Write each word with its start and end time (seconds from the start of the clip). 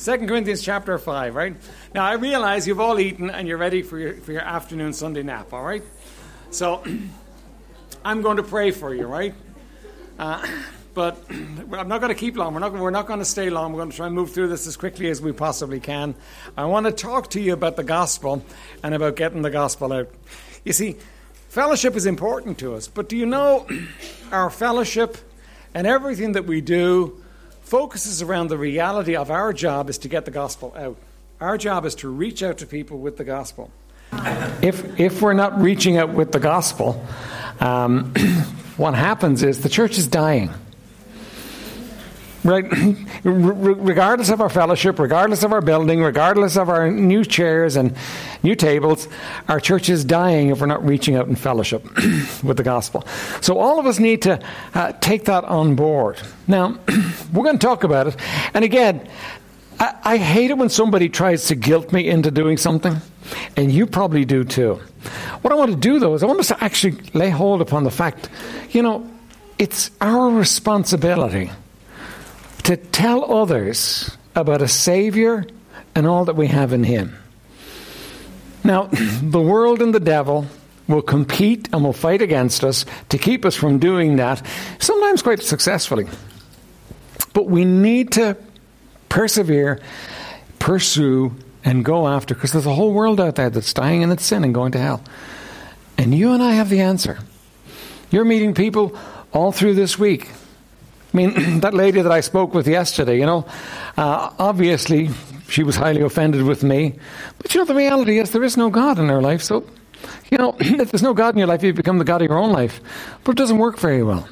Second 0.00 0.28
Corinthians 0.28 0.62
chapter 0.62 0.96
5, 0.96 1.34
right? 1.34 1.54
Now, 1.94 2.06
I 2.06 2.14
realize 2.14 2.66
you've 2.66 2.80
all 2.80 2.98
eaten 2.98 3.28
and 3.28 3.46
you're 3.46 3.58
ready 3.58 3.82
for 3.82 3.98
your, 3.98 4.14
for 4.14 4.32
your 4.32 4.40
afternoon 4.40 4.94
Sunday 4.94 5.22
nap, 5.22 5.52
all 5.52 5.62
right? 5.62 5.82
So, 6.50 6.82
I'm 8.04 8.22
going 8.22 8.38
to 8.38 8.42
pray 8.42 8.70
for 8.70 8.94
you, 8.94 9.04
right? 9.04 9.34
Uh, 10.18 10.42
but 10.94 11.22
I'm 11.30 11.86
not 11.88 12.00
going 12.00 12.08
to 12.08 12.18
keep 12.18 12.34
long. 12.38 12.54
We're 12.54 12.60
not, 12.60 12.72
we're 12.72 12.88
not 12.88 13.08
going 13.08 13.18
to 13.18 13.26
stay 13.26 13.50
long. 13.50 13.74
We're 13.74 13.80
going 13.80 13.90
to 13.90 13.96
try 13.98 14.06
and 14.06 14.14
move 14.14 14.32
through 14.32 14.48
this 14.48 14.66
as 14.66 14.74
quickly 14.74 15.10
as 15.10 15.20
we 15.20 15.32
possibly 15.32 15.80
can. 15.80 16.14
I 16.56 16.64
want 16.64 16.86
to 16.86 16.92
talk 16.92 17.28
to 17.32 17.40
you 17.40 17.52
about 17.52 17.76
the 17.76 17.84
gospel 17.84 18.42
and 18.82 18.94
about 18.94 19.16
getting 19.16 19.42
the 19.42 19.50
gospel 19.50 19.92
out. 19.92 20.08
You 20.64 20.72
see, 20.72 20.96
fellowship 21.50 21.94
is 21.94 22.06
important 22.06 22.56
to 22.60 22.74
us, 22.74 22.88
but 22.88 23.10
do 23.10 23.18
you 23.18 23.26
know 23.26 23.68
our 24.32 24.48
fellowship 24.48 25.18
and 25.74 25.86
everything 25.86 26.32
that 26.32 26.46
we 26.46 26.62
do 26.62 27.19
focuses 27.70 28.20
around 28.20 28.48
the 28.48 28.58
reality 28.58 29.14
of 29.14 29.30
our 29.30 29.52
job 29.52 29.88
is 29.88 29.96
to 29.98 30.08
get 30.08 30.24
the 30.24 30.30
gospel 30.32 30.74
out. 30.76 30.96
Our 31.40 31.56
job 31.56 31.86
is 31.86 31.94
to 31.96 32.08
reach 32.08 32.42
out 32.42 32.58
to 32.58 32.66
people 32.66 32.98
with 32.98 33.16
the 33.16 33.22
gospel. 33.22 33.70
If, 34.60 34.98
if 34.98 35.22
we're 35.22 35.34
not 35.34 35.60
reaching 35.60 35.96
out 35.96 36.10
with 36.10 36.32
the 36.32 36.40
gospel, 36.40 37.00
um, 37.60 38.12
what 38.76 38.94
happens 38.94 39.44
is 39.44 39.62
the 39.62 39.68
church 39.68 39.98
is 39.98 40.08
dying 40.08 40.50
right? 42.44 42.64
regardless 43.24 44.30
of 44.30 44.40
our 44.40 44.48
fellowship, 44.48 44.98
regardless 44.98 45.42
of 45.42 45.52
our 45.52 45.60
building, 45.60 46.02
regardless 46.02 46.56
of 46.56 46.68
our 46.68 46.90
new 46.90 47.24
chairs 47.24 47.76
and 47.76 47.96
new 48.42 48.54
tables, 48.54 49.08
our 49.48 49.60
church 49.60 49.88
is 49.88 50.04
dying 50.04 50.48
if 50.48 50.60
we're 50.60 50.66
not 50.66 50.84
reaching 50.84 51.16
out 51.16 51.28
in 51.28 51.36
fellowship 51.36 51.84
with 52.42 52.56
the 52.56 52.62
gospel. 52.62 53.06
So 53.40 53.58
all 53.58 53.78
of 53.78 53.86
us 53.86 53.98
need 53.98 54.22
to 54.22 54.42
uh, 54.74 54.92
take 55.00 55.24
that 55.26 55.44
on 55.44 55.74
board. 55.74 56.20
Now, 56.46 56.78
we're 57.32 57.44
going 57.44 57.58
to 57.58 57.66
talk 57.66 57.84
about 57.84 58.08
it. 58.08 58.16
And 58.54 58.64
again, 58.64 59.08
I, 59.78 59.94
I 60.04 60.16
hate 60.16 60.50
it 60.50 60.58
when 60.58 60.68
somebody 60.68 61.08
tries 61.08 61.46
to 61.46 61.54
guilt 61.54 61.92
me 61.92 62.08
into 62.08 62.30
doing 62.30 62.56
something, 62.56 62.96
and 63.56 63.70
you 63.70 63.86
probably 63.86 64.24
do 64.24 64.44
too. 64.44 64.80
What 65.42 65.52
I 65.52 65.56
want 65.56 65.70
to 65.70 65.76
do, 65.76 65.98
though, 65.98 66.14
is 66.14 66.22
I 66.22 66.26
want 66.26 66.40
us 66.40 66.48
to 66.48 66.62
actually 66.62 66.98
lay 67.14 67.30
hold 67.30 67.60
upon 67.60 67.84
the 67.84 67.90
fact, 67.90 68.28
you 68.70 68.82
know, 68.82 69.08
it's 69.58 69.90
our 70.00 70.30
responsibility 70.30 71.50
to 72.64 72.76
tell 72.76 73.32
others 73.32 74.16
about 74.34 74.62
a 74.62 74.68
Savior 74.68 75.46
and 75.94 76.06
all 76.06 76.26
that 76.26 76.36
we 76.36 76.46
have 76.48 76.72
in 76.72 76.84
Him. 76.84 77.16
Now, 78.64 78.84
the 79.22 79.40
world 79.40 79.82
and 79.82 79.94
the 79.94 80.00
devil 80.00 80.46
will 80.88 81.02
compete 81.02 81.68
and 81.72 81.84
will 81.84 81.92
fight 81.92 82.20
against 82.20 82.64
us 82.64 82.84
to 83.10 83.18
keep 83.18 83.44
us 83.44 83.54
from 83.54 83.78
doing 83.78 84.16
that, 84.16 84.44
sometimes 84.78 85.22
quite 85.22 85.42
successfully. 85.42 86.06
But 87.32 87.46
we 87.46 87.64
need 87.64 88.12
to 88.12 88.36
persevere, 89.08 89.80
pursue, 90.58 91.34
and 91.64 91.84
go 91.84 92.08
after, 92.08 92.34
because 92.34 92.52
there's 92.52 92.66
a 92.66 92.74
whole 92.74 92.92
world 92.92 93.20
out 93.20 93.36
there 93.36 93.50
that's 93.50 93.72
dying 93.72 94.02
in 94.02 94.10
its 94.10 94.24
sin 94.24 94.44
and 94.44 94.54
going 94.54 94.72
to 94.72 94.78
hell. 94.78 95.02
And 95.96 96.14
you 96.14 96.32
and 96.32 96.42
I 96.42 96.52
have 96.52 96.70
the 96.70 96.80
answer. 96.80 97.18
You're 98.10 98.24
meeting 98.24 98.54
people 98.54 98.98
all 99.32 99.52
through 99.52 99.74
this 99.74 99.98
week 99.98 100.28
I 101.12 101.16
mean, 101.16 101.60
that 101.60 101.74
lady 101.74 102.02
that 102.02 102.12
I 102.12 102.20
spoke 102.20 102.54
with 102.54 102.66
yesterday, 102.66 103.18
you 103.18 103.26
know, 103.26 103.46
uh, 103.96 104.30
obviously 104.38 105.10
she 105.48 105.62
was 105.62 105.76
highly 105.76 106.02
offended 106.02 106.42
with 106.44 106.62
me. 106.62 106.94
But 107.38 107.54
you 107.54 107.60
know, 107.60 107.64
the 107.64 107.74
reality 107.74 108.18
is 108.18 108.30
there 108.30 108.44
is 108.44 108.56
no 108.56 108.70
God 108.70 108.98
in 108.98 109.08
her 109.08 109.20
life. 109.20 109.42
So, 109.42 109.64
you 110.30 110.38
know, 110.38 110.56
if 110.60 110.90
there's 110.90 111.02
no 111.02 111.14
God 111.14 111.34
in 111.34 111.38
your 111.38 111.48
life, 111.48 111.62
you 111.62 111.72
become 111.72 111.98
the 111.98 112.04
God 112.04 112.22
of 112.22 112.28
your 112.28 112.38
own 112.38 112.52
life. 112.52 112.80
But 113.24 113.32
it 113.32 113.38
doesn't 113.38 113.58
work 113.58 113.78
very 113.78 114.02
well. 114.02 114.28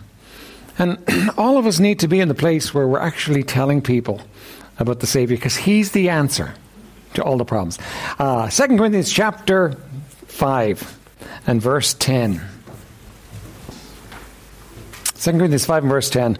And 0.78 0.98
all 1.36 1.58
of 1.58 1.66
us 1.66 1.80
need 1.80 1.98
to 2.00 2.08
be 2.08 2.20
in 2.20 2.28
the 2.28 2.34
place 2.34 2.72
where 2.72 2.86
we're 2.86 3.00
actually 3.00 3.42
telling 3.42 3.82
people 3.82 4.20
about 4.78 5.00
the 5.00 5.06
Savior 5.06 5.36
because 5.36 5.56
He's 5.56 5.90
the 5.90 6.08
answer 6.08 6.54
to 7.14 7.22
all 7.22 7.36
the 7.36 7.44
problems. 7.44 7.78
Uh, 8.18 8.48
2 8.48 8.76
Corinthians 8.76 9.10
chapter 9.10 9.72
5 10.26 10.98
and 11.46 11.60
verse 11.60 11.94
10. 11.94 12.40
2 15.20 15.32
Corinthians 15.32 15.66
5 15.66 15.82
and 15.82 15.90
verse 15.90 16.10
10. 16.10 16.38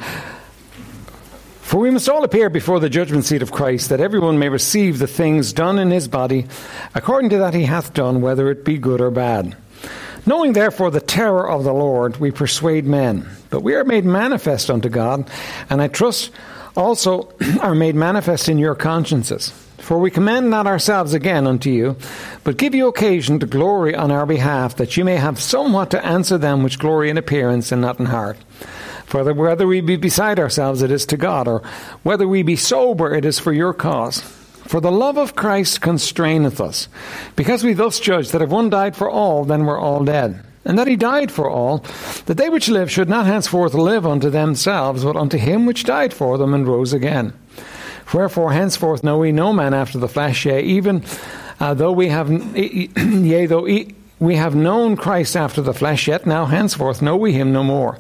For 1.63 1.81
we 1.81 1.91
must 1.91 2.09
all 2.09 2.23
appear 2.23 2.49
before 2.49 2.79
the 2.79 2.89
judgment 2.89 3.25
seat 3.25 3.43
of 3.43 3.51
Christ, 3.51 3.89
that 3.89 4.01
everyone 4.01 4.39
may 4.39 4.49
receive 4.49 4.99
the 4.99 5.09
things 5.09 5.53
done 5.53 5.79
in 5.79 5.91
his 5.91 6.07
body, 6.07 6.47
according 6.95 7.31
to 7.31 7.39
that 7.39 7.55
he 7.55 7.65
hath 7.65 7.93
done, 7.93 8.21
whether 8.21 8.51
it 8.51 8.65
be 8.65 8.79
good 8.79 9.01
or 9.01 9.11
bad. 9.11 9.57
Knowing 10.27 10.53
therefore 10.53 10.91
the 10.91 11.01
terror 11.01 11.49
of 11.49 11.65
the 11.65 11.73
Lord, 11.73 12.19
we 12.19 12.31
persuade 12.31 12.87
men. 12.87 13.29
But 13.51 13.63
we 13.63 13.75
are 13.75 13.85
made 13.85 14.05
manifest 14.05 14.71
unto 14.71 14.89
God, 14.89 15.29
and 15.69 15.83
I 15.83 15.89
trust 15.89 16.31
also 16.77 17.33
are 17.61 17.75
made 17.75 17.97
manifest 17.97 18.49
in 18.49 18.59
your 18.59 18.77
consciences. 18.77 19.51
For 19.79 19.99
we 19.99 20.11
commend 20.11 20.51
not 20.51 20.67
ourselves 20.67 21.15
again 21.15 21.47
unto 21.47 21.71
you, 21.71 21.97
but 22.45 22.59
give 22.59 22.75
you 22.75 22.89
occasion 22.89 23.41
to 23.41 23.47
glory 23.47 23.95
on 23.95 24.11
our 24.11 24.27
behalf, 24.27 24.77
that 24.77 24.97
you 24.97 25.05
may 25.05 25.17
have 25.17 25.41
somewhat 25.41 25.91
to 25.91 26.05
answer 26.05 26.39
them 26.39 26.63
which 26.63 26.79
glory 26.79 27.11
in 27.11 27.19
appearance 27.19 27.73
and 27.73 27.83
not 27.83 27.99
in 27.99 28.07
heart. 28.07 28.39
For 29.09 29.33
whether 29.33 29.67
we 29.67 29.81
be 29.81 29.97
beside 29.97 30.39
ourselves, 30.39 30.83
it 30.83 30.91
is 30.91 31.07
to 31.07 31.17
God, 31.17 31.49
or 31.49 31.63
whether 32.03 32.29
we 32.29 32.43
be 32.43 32.57
sober, 32.57 33.15
it 33.15 33.25
is 33.25 33.39
for 33.39 33.55
your 33.55 33.73
cause. 33.73 34.21
For 34.21 34.83
the 34.83 34.93
love 34.93 35.17
of 35.17 35.35
Christ 35.35 35.81
constraineth 35.81 36.61
us, 36.61 36.89
because 37.35 37.65
we 37.65 37.73
thus 37.73 38.01
judge 38.01 38.33
that 38.33 38.43
if 38.43 38.51
one 38.51 38.69
died 38.69 38.95
for 38.95 39.09
all, 39.09 39.47
then 39.47 39.65
we're 39.65 39.81
all 39.81 40.05
dead. 40.05 40.45
And 40.67 40.79
that 40.79 40.89
he 40.89 40.97
died 40.97 41.33
for 41.33 41.49
all, 41.49 41.79
that 42.27 42.37
they 42.37 42.51
which 42.51 42.69
live 42.69 42.91
should 42.91 43.09
not 43.09 43.25
henceforth 43.25 43.73
live 43.73 44.07
unto 44.07 44.29
themselves, 44.29 45.05
but 45.05 45.17
unto 45.17 45.39
him 45.39 45.65
which 45.65 45.85
died 45.85 46.13
for 46.13 46.37
them 46.37 46.53
and 46.53 46.69
rose 46.69 46.93
again. 46.93 47.33
Wherefore 48.13 48.53
henceforth 48.53 49.03
know 49.03 49.17
we 49.17 49.33
no 49.33 49.55
man 49.55 49.73
after 49.73 49.97
the 49.97 50.07
flesh, 50.09 50.45
yea, 50.45 50.61
even 50.61 51.03
uh, 51.61 51.73
though 51.73 51.93
we 51.93 52.09
have, 52.09 52.31
yea, 52.57 53.47
though 53.47 53.67
we 54.21 54.35
have 54.35 54.55
known 54.55 54.97
Christ 54.97 55.35
after 55.35 55.63
the 55.63 55.73
flesh, 55.73 56.09
yet 56.09 56.27
now 56.27 56.45
henceforth 56.45 57.01
know 57.01 57.17
we 57.17 57.33
him 57.33 57.55
no 57.55 57.65
more. 57.65 57.99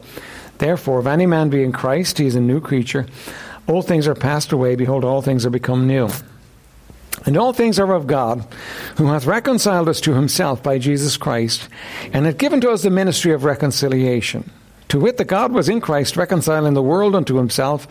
Therefore, 0.58 1.00
if 1.00 1.06
any 1.06 1.26
man 1.26 1.50
be 1.50 1.62
in 1.62 1.72
Christ, 1.72 2.19
he 2.19 2.26
is 2.26 2.34
a 2.34 2.41
new 2.41 2.60
creature. 2.60 3.06
All 3.66 3.82
things 3.82 4.06
are 4.06 4.14
passed 4.14 4.52
away, 4.52 4.76
behold, 4.76 5.04
all 5.04 5.22
things 5.22 5.46
are 5.46 5.50
become 5.50 5.86
new. 5.86 6.08
And 7.26 7.36
all 7.36 7.52
things 7.52 7.78
are 7.78 7.92
of 7.92 8.06
God, 8.06 8.46
who 8.97 9.06
hath 9.06 9.26
reconciled 9.26 9.88
us 9.88 10.00
to 10.02 10.14
himself 10.14 10.62
by 10.62 10.78
Jesus 10.78 11.16
Christ, 11.16 11.68
and 12.12 12.26
hath 12.26 12.38
given 12.38 12.60
to 12.60 12.70
us 12.70 12.82
the 12.82 12.91
ministry 12.91 13.32
of 13.32 13.44
reconciliation. 13.44 14.50
To 14.88 15.00
wit, 15.00 15.18
that 15.18 15.26
God 15.26 15.52
was 15.52 15.68
in 15.68 15.80
Christ 15.80 16.16
reconciling 16.16 16.74
the 16.74 16.82
world 16.82 17.14
unto 17.14 17.36
himself, 17.36 17.86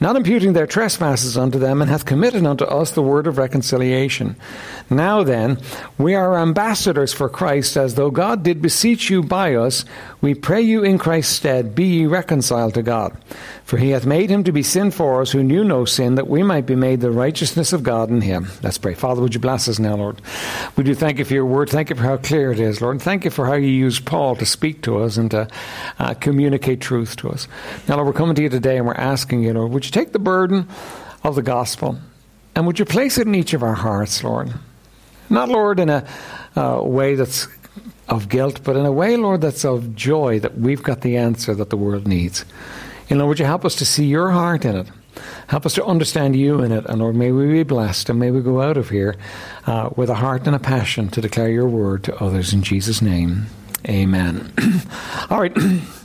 not 0.00 0.16
imputing 0.16 0.52
their 0.52 0.66
trespasses 0.66 1.36
unto 1.36 1.58
them, 1.58 1.82
and 1.82 1.90
hath 1.90 2.04
committed 2.04 2.46
unto 2.46 2.64
us 2.64 2.90
the 2.92 3.02
word 3.02 3.26
of 3.26 3.38
reconciliation. 3.38 4.36
Now 4.88 5.22
then, 5.22 5.58
we 5.98 6.14
are 6.14 6.38
ambassadors 6.38 7.12
for 7.12 7.28
Christ, 7.28 7.76
as 7.76 7.94
though 7.94 8.10
God 8.10 8.42
did 8.42 8.62
beseech 8.62 9.10
you 9.10 9.22
by 9.22 9.54
us. 9.54 9.84
We 10.20 10.34
pray 10.34 10.62
you 10.62 10.82
in 10.82 10.98
Christ's 10.98 11.34
stead, 11.34 11.74
be 11.74 11.84
ye 11.84 12.06
reconciled 12.06 12.74
to 12.74 12.82
God. 12.82 13.16
For 13.64 13.76
he 13.76 13.90
hath 13.90 14.04
made 14.04 14.30
him 14.30 14.42
to 14.44 14.52
be 14.52 14.64
sin 14.64 14.90
for 14.90 15.22
us 15.22 15.30
who 15.30 15.44
knew 15.44 15.62
no 15.62 15.84
sin, 15.84 16.16
that 16.16 16.26
we 16.26 16.42
might 16.42 16.66
be 16.66 16.74
made 16.74 17.00
the 17.00 17.12
righteousness 17.12 17.72
of 17.72 17.84
God 17.84 18.10
in 18.10 18.20
him. 18.20 18.50
Let's 18.64 18.78
pray. 18.78 18.94
Father, 18.94 19.22
would 19.22 19.34
you 19.34 19.40
bless 19.40 19.68
us 19.68 19.78
now, 19.78 19.94
Lord? 19.94 20.20
We 20.76 20.82
do 20.82 20.94
thank 20.94 21.18
you 21.18 21.24
for 21.24 21.34
your 21.34 21.46
word. 21.46 21.70
Thank 21.70 21.90
you 21.90 21.96
for 21.96 22.02
how 22.02 22.16
clear 22.16 22.50
it 22.50 22.58
is, 22.58 22.80
Lord. 22.80 23.00
Thank 23.00 23.24
you 23.24 23.30
for 23.30 23.46
how 23.46 23.54
you 23.54 23.68
use 23.68 24.00
Paul 24.00 24.34
to 24.36 24.46
speak 24.46 24.82
to 24.82 24.98
us 24.98 25.16
and 25.16 25.30
to 25.30 25.46
uh, 26.00 26.14
communicate 26.14 26.80
truth 26.80 27.14
to 27.16 27.30
us. 27.30 27.46
Now, 27.86 27.94
Lord, 27.94 28.08
we're 28.08 28.12
coming 28.12 28.34
to 28.34 28.42
you 28.42 28.48
today 28.48 28.76
and 28.76 28.86
we're 28.86 28.94
asking 28.94 29.44
you, 29.44 29.52
Lord, 29.52 29.70
would 29.70 29.84
you 29.84 29.89
you 29.94 30.02
take 30.02 30.12
the 30.12 30.18
burden 30.18 30.68
of 31.22 31.34
the 31.34 31.42
gospel 31.42 31.98
and 32.54 32.66
would 32.66 32.78
you 32.78 32.84
place 32.84 33.18
it 33.18 33.26
in 33.26 33.34
each 33.34 33.54
of 33.54 33.62
our 33.62 33.74
hearts, 33.74 34.22
Lord? 34.24 34.52
Not, 35.28 35.48
Lord, 35.48 35.78
in 35.78 35.88
a 35.88 36.82
way 36.82 37.14
that's 37.14 37.46
of 38.08 38.28
guilt, 38.28 38.60
but 38.64 38.76
in 38.76 38.84
a 38.84 38.92
way, 38.92 39.16
Lord, 39.16 39.40
that's 39.40 39.64
of 39.64 39.94
joy 39.94 40.40
that 40.40 40.58
we've 40.58 40.82
got 40.82 41.02
the 41.02 41.16
answer 41.16 41.54
that 41.54 41.70
the 41.70 41.76
world 41.76 42.08
needs. 42.08 42.44
You 43.08 43.16
know, 43.16 43.26
would 43.26 43.38
you 43.38 43.44
help 43.44 43.64
us 43.64 43.76
to 43.76 43.86
see 43.86 44.06
your 44.06 44.30
heart 44.30 44.64
in 44.64 44.76
it? 44.76 44.88
Help 45.46 45.66
us 45.66 45.74
to 45.74 45.84
understand 45.84 46.36
you 46.36 46.62
in 46.62 46.72
it. 46.72 46.86
And 46.86 47.00
Lord, 47.00 47.14
may 47.14 47.30
we 47.32 47.46
be 47.46 47.62
blessed 47.62 48.10
and 48.10 48.18
may 48.18 48.30
we 48.30 48.40
go 48.40 48.60
out 48.60 48.76
of 48.76 48.90
here 48.90 49.16
uh, 49.66 49.90
with 49.96 50.08
a 50.10 50.14
heart 50.14 50.46
and 50.46 50.56
a 50.56 50.60
passion 50.60 51.08
to 51.10 51.20
declare 51.20 51.50
your 51.50 51.68
word 51.68 52.04
to 52.04 52.22
others 52.22 52.52
in 52.52 52.62
Jesus' 52.62 53.02
name. 53.02 53.46
Amen. 53.88 54.52
All 55.30 55.40
right. 55.40 55.56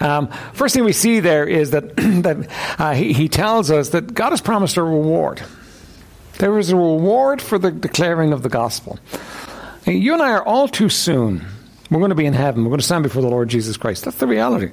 Um, 0.00 0.28
first 0.52 0.74
thing 0.74 0.84
we 0.84 0.92
see 0.92 1.20
there 1.20 1.46
is 1.46 1.70
that, 1.70 1.96
that 1.96 2.48
uh, 2.78 2.94
he, 2.94 3.12
he 3.12 3.28
tells 3.28 3.70
us 3.70 3.90
that 3.90 4.14
God 4.14 4.30
has 4.30 4.40
promised 4.40 4.76
a 4.76 4.82
reward. 4.82 5.42
There 6.38 6.58
is 6.58 6.70
a 6.70 6.76
reward 6.76 7.40
for 7.40 7.58
the 7.58 7.70
declaring 7.70 8.32
of 8.32 8.42
the 8.42 8.48
gospel. 8.48 8.98
You 9.86 10.14
and 10.14 10.22
I 10.22 10.32
are 10.32 10.42
all 10.42 10.66
too 10.66 10.88
soon. 10.88 11.44
We're 11.90 11.98
going 11.98 12.10
to 12.10 12.16
be 12.16 12.26
in 12.26 12.32
heaven. 12.32 12.64
We're 12.64 12.70
going 12.70 12.80
to 12.80 12.86
stand 12.86 13.04
before 13.04 13.22
the 13.22 13.28
Lord 13.28 13.48
Jesus 13.48 13.76
Christ. 13.76 14.04
That's 14.04 14.16
the 14.16 14.26
reality. 14.26 14.72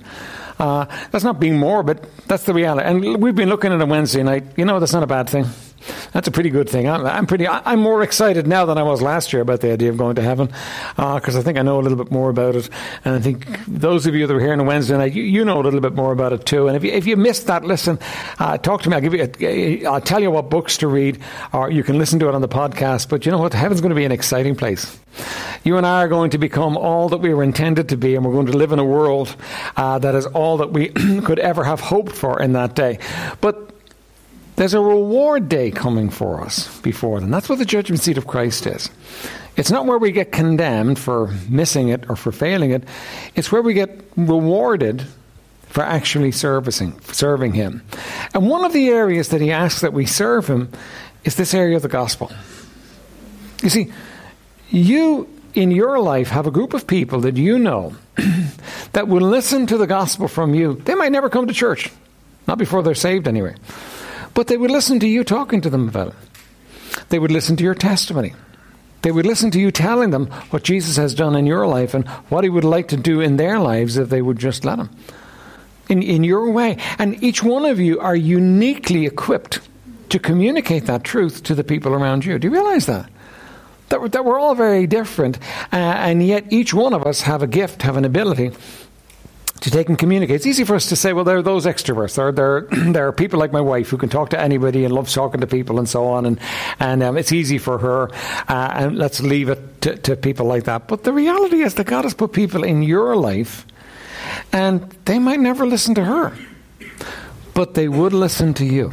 Uh, 0.58 0.86
that's 1.12 1.24
not 1.24 1.40
being 1.40 1.58
morbid. 1.58 2.08
That's 2.28 2.44
the 2.44 2.54
reality. 2.54 2.88
And 2.88 3.22
we've 3.22 3.36
been 3.36 3.50
looking 3.50 3.74
at 3.74 3.82
a 3.82 3.86
Wednesday 3.86 4.24
night. 4.24 4.46
You 4.58 4.66
know, 4.66 4.80
that's 4.80 4.94
not 4.94 5.04
a 5.04 5.08
bad 5.08 5.30
thing. 5.30 5.46
That's 6.12 6.28
a 6.28 6.32
pretty 6.32 6.50
good 6.50 6.70
thing. 6.70 6.88
I'm, 6.88 7.06
I'm 7.06 7.26
pretty. 7.26 7.48
I'm 7.48 7.80
more 7.80 8.04
excited 8.04 8.48
now 8.48 8.66
than 8.66 8.78
I 8.78 8.84
was 8.84 9.02
last 9.02 9.34
year 9.34 9.42
about 9.42 9.62
the 9.62 9.72
idea 9.72 9.90
of 9.90 9.98
going 9.98 10.16
to 10.16 10.22
heaven, 10.22 10.48
because 10.96 11.36
uh, 11.36 11.40
I 11.40 11.42
think 11.42 11.58
I 11.58 11.62
know 11.62 11.80
a 11.80 11.82
little 11.82 11.98
bit 11.98 12.12
more 12.12 12.30
about 12.30 12.56
it. 12.56 12.70
And 13.06 13.16
I 13.16 13.20
think 13.20 13.48
those 13.66 14.06
of 14.06 14.16
you 14.16 14.28
that 14.28 14.34
were 14.34 14.40
here 14.40 14.54
on 14.54 14.66
Wednesday 14.66 14.98
night, 14.98 15.14
you, 15.14 15.24
you 15.24 15.46
know 15.46 15.60
a 15.60 15.64
little 15.64 15.82
bit 15.82 15.94
more 15.94 16.12
about 16.12 16.34
it 16.34 16.46
too. 16.46 16.68
And 16.68 16.76
if 16.76 16.84
you, 16.84 16.92
if 16.92 17.08
you 17.08 17.18
missed 17.18 17.48
that, 17.48 17.64
listen, 17.64 18.00
uh, 18.40 18.58
talk 18.58 18.82
to 18.84 18.90
me. 18.90 18.96
I'll 18.96 19.02
give 19.02 19.14
you. 19.14 19.32
A, 19.40 19.86
I'll 19.86 20.02
tell 20.02 20.22
you 20.22 20.32
what 20.32 20.50
books 20.50 20.78
to 20.78 20.88
read, 20.88 21.20
or 21.54 21.72
you 21.72 21.84
can 21.84 21.98
listen 21.98 22.20
to 22.20 22.30
it 22.30 22.36
on 22.36 22.42
the 22.42 22.50
podcast. 22.50 23.10
But 23.10 23.26
you 23.26 23.32
know 23.32 23.40
what? 23.40 23.54
Heaven's 23.54 23.82
going 23.82 23.90
to 23.90 23.96
be 23.96 24.06
an 24.06 24.12
exciting 24.12 24.56
place. 24.56 25.00
You 25.64 25.78
and 25.78 25.86
I 25.86 26.04
are 26.04 26.08
going 26.08 26.32
to 26.32 26.38
become 26.38 26.78
all 26.78 27.10
that 27.10 27.18
we 27.18 27.34
were 27.34 27.44
intended 27.44 27.90
to 27.90 27.98
be, 27.98 28.16
and 28.16 28.26
we're 28.26 28.34
going 28.34 28.48
to 28.48 28.58
live 28.58 28.72
in 28.72 28.80
a 28.80 28.86
world 28.86 29.36
uh, 29.76 30.00
that 30.00 30.16
is 30.16 30.26
all 30.28 30.58
that 30.58 30.72
we 30.72 30.90
could 31.24 31.40
ever 31.40 31.64
have 31.64 31.80
hoped 31.80 32.14
for 32.14 32.42
in 32.42 32.54
that 32.54 32.76
day. 32.76 33.00
But 33.42 33.72
there's 34.62 34.76
a 34.76 34.80
reward 34.80 35.50
day 35.50 35.72
coming 35.72 36.12
for 36.12 36.40
us 36.40 36.80
before 36.82 37.20
then. 37.20 37.32
That's 37.32 37.50
what 37.50 37.58
the 37.58 37.66
judgment 37.66 38.00
seat 38.00 38.20
of 38.20 38.28
Christ 38.28 38.68
is. 38.68 38.92
It's 39.58 39.72
not 39.72 39.88
where 39.88 39.98
we 39.98 40.12
get 40.12 40.32
condemned 40.32 41.00
for 41.00 41.34
missing 41.50 41.90
it 41.90 42.08
or 42.12 42.16
for 42.16 42.32
failing 42.32 42.70
it. 42.70 42.84
It's 43.34 43.52
where 43.52 43.64
we 43.64 43.74
get 43.74 43.90
rewarded 44.16 45.04
for 45.64 45.82
actually 45.82 46.32
servicing, 46.32 47.02
serving 47.02 47.54
Him. 47.54 47.82
And 48.36 48.48
one 48.48 48.64
of 48.64 48.72
the 48.72 48.90
areas 48.90 49.30
that 49.30 49.42
He 49.42 49.52
asks 49.52 49.82
that 49.82 49.94
we 49.94 50.06
serve 50.06 50.46
Him 50.46 50.70
is 51.24 51.34
this 51.34 51.56
area 51.56 51.78
of 51.78 51.82
the 51.82 51.88
gospel. 51.88 52.32
You 53.64 53.70
see, 53.70 53.92
you 54.70 55.28
in 55.56 55.72
your 55.72 56.00
life 56.00 56.28
have 56.28 56.46
a 56.46 56.52
group 56.52 56.76
of 56.76 56.86
people 56.86 57.22
that 57.22 57.36
you 57.36 57.58
know 57.58 57.96
that 58.94 59.08
will 59.08 59.28
listen 59.28 59.66
to 59.66 59.78
the 59.80 59.88
gospel 59.88 60.28
from 60.28 60.54
you. 60.54 60.76
They 60.76 60.94
might 60.94 61.12
never 61.12 61.32
come 61.32 61.48
to 61.48 61.54
church, 61.54 61.90
not 62.48 62.60
before 62.60 62.84
they're 62.84 62.94
saved 62.94 63.28
anyway. 63.28 63.56
But 64.42 64.48
they 64.48 64.58
would 64.58 64.72
listen 64.72 65.00
to 65.02 65.08
you 65.08 65.24
talking 65.24 65.62
to 65.62 65.70
them 65.70 65.88
about 65.88 66.08
it. 66.08 66.16
They 67.10 67.20
would 67.20 67.32
listen 67.32 67.58
to 67.58 67.64
your 67.64 67.76
testimony. 67.76 68.34
They 69.04 69.12
would 69.12 69.28
listen 69.28 69.52
to 69.52 69.60
you 69.60 69.70
telling 69.70 70.10
them 70.10 70.32
what 70.50 70.64
Jesus 70.64 70.98
has 70.98 71.14
done 71.14 71.36
in 71.36 71.46
your 71.46 71.68
life 71.68 71.94
and 71.94 72.08
what 72.30 72.44
he 72.44 72.50
would 72.50 72.64
like 72.64 72.88
to 72.88 72.98
do 72.98 73.22
in 73.22 73.38
their 73.38 73.60
lives 73.60 73.98
if 73.98 74.10
they 74.10 74.20
would 74.20 74.40
just 74.40 74.66
let 74.66 74.80
him. 74.80 74.90
In, 75.90 76.02
in 76.02 76.24
your 76.24 76.50
way. 76.50 76.78
And 76.98 77.24
each 77.24 77.44
one 77.44 77.66
of 77.66 77.80
you 77.80 78.00
are 78.00 78.16
uniquely 78.16 79.06
equipped 79.06 79.60
to 80.10 80.18
communicate 80.18 80.88
that 80.88 81.04
truth 81.04 81.44
to 81.44 81.54
the 81.54 81.64
people 81.64 81.94
around 81.94 82.26
you. 82.26 82.40
Do 82.40 82.48
you 82.48 82.52
realize 82.52 82.88
that? 82.88 83.12
That 83.90 84.02
we're, 84.02 84.10
that 84.10 84.26
we're 84.26 84.40
all 84.40 84.56
very 84.56 84.88
different, 84.88 85.38
uh, 85.72 85.76
and 85.76 86.26
yet 86.26 86.52
each 86.52 86.74
one 86.74 86.94
of 86.94 87.06
us 87.06 87.22
have 87.22 87.44
a 87.44 87.48
gift, 87.48 87.84
have 87.84 87.96
an 87.96 88.06
ability 88.06 88.54
to 89.62 89.70
take 89.70 89.90
and 89.90 89.98
communicate. 89.98 90.38
It's 90.38 90.46
easy 90.48 90.64
for 90.64 90.76
us 90.76 90.88
to 90.88 90.96
say, 90.96 91.14
well, 91.14 91.24
there 91.24 91.38
are 91.38 91.42
those 91.44 91.66
extroverts. 91.66 92.16
There, 92.16 92.32
there, 92.32 92.62
there 92.92 93.08
are 93.08 93.12
people 93.12 93.40
like 93.40 93.54
my 93.54 93.62
wife 93.62 93.90
who 93.90 93.98
can 93.98 94.10
talk 94.10 94.32
to 94.32 94.40
anybody 94.40 94.84
and 94.84 94.94
loves 94.94 95.14
talking 95.14 95.42
to 95.42 95.48
people 95.48 95.78
and 95.78 95.88
so 95.88 96.08
on, 96.08 96.26
and 96.26 96.40
and 96.80 97.04
um, 97.04 97.18
it's 97.18 97.32
easy 97.32 97.60
for 97.60 97.78
her. 97.78 98.10
Uh, 98.48 98.74
and 98.76 98.98
let's 98.98 99.22
leave 99.22 99.50
it 99.50 99.82
to, 99.82 99.96
to 99.98 100.16
people 100.16 100.48
like 100.48 100.64
that. 100.66 100.88
But 100.88 101.04
the 101.04 101.14
reality 101.14 101.62
is 101.62 101.76
that 101.76 101.86
God 101.86 102.04
has 102.04 102.14
put 102.14 102.34
people 102.34 102.64
in 102.64 102.82
your 102.82 103.16
life, 103.16 103.66
and 104.52 104.90
they 105.06 105.20
might 105.20 105.40
never 105.40 105.66
listen 105.66 105.94
to 105.96 106.04
her, 106.04 106.34
but 107.54 107.76
they 107.76 107.88
would 107.88 108.14
listen 108.14 108.56
to 108.56 108.66
you. 108.66 108.92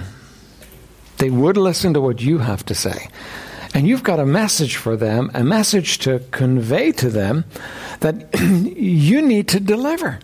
They 1.17 1.31
would 1.31 1.57
listen 1.57 1.95
to 1.95 2.01
what 2.01 2.21
you 2.21 2.39
have 2.39 2.65
to 2.67 2.75
say. 2.75 3.09
And 3.75 3.89
you've 3.89 4.03
got 4.03 4.21
a 4.21 4.27
message 4.27 4.77
for 4.77 4.97
them, 4.97 5.31
a 5.35 5.45
message 5.45 5.99
to 6.01 6.21
convey 6.31 6.93
to 6.93 7.11
them 7.11 7.45
that 8.01 8.35
you 8.77 9.23
need 9.23 9.49
to 9.49 9.61
deliver. 9.61 10.21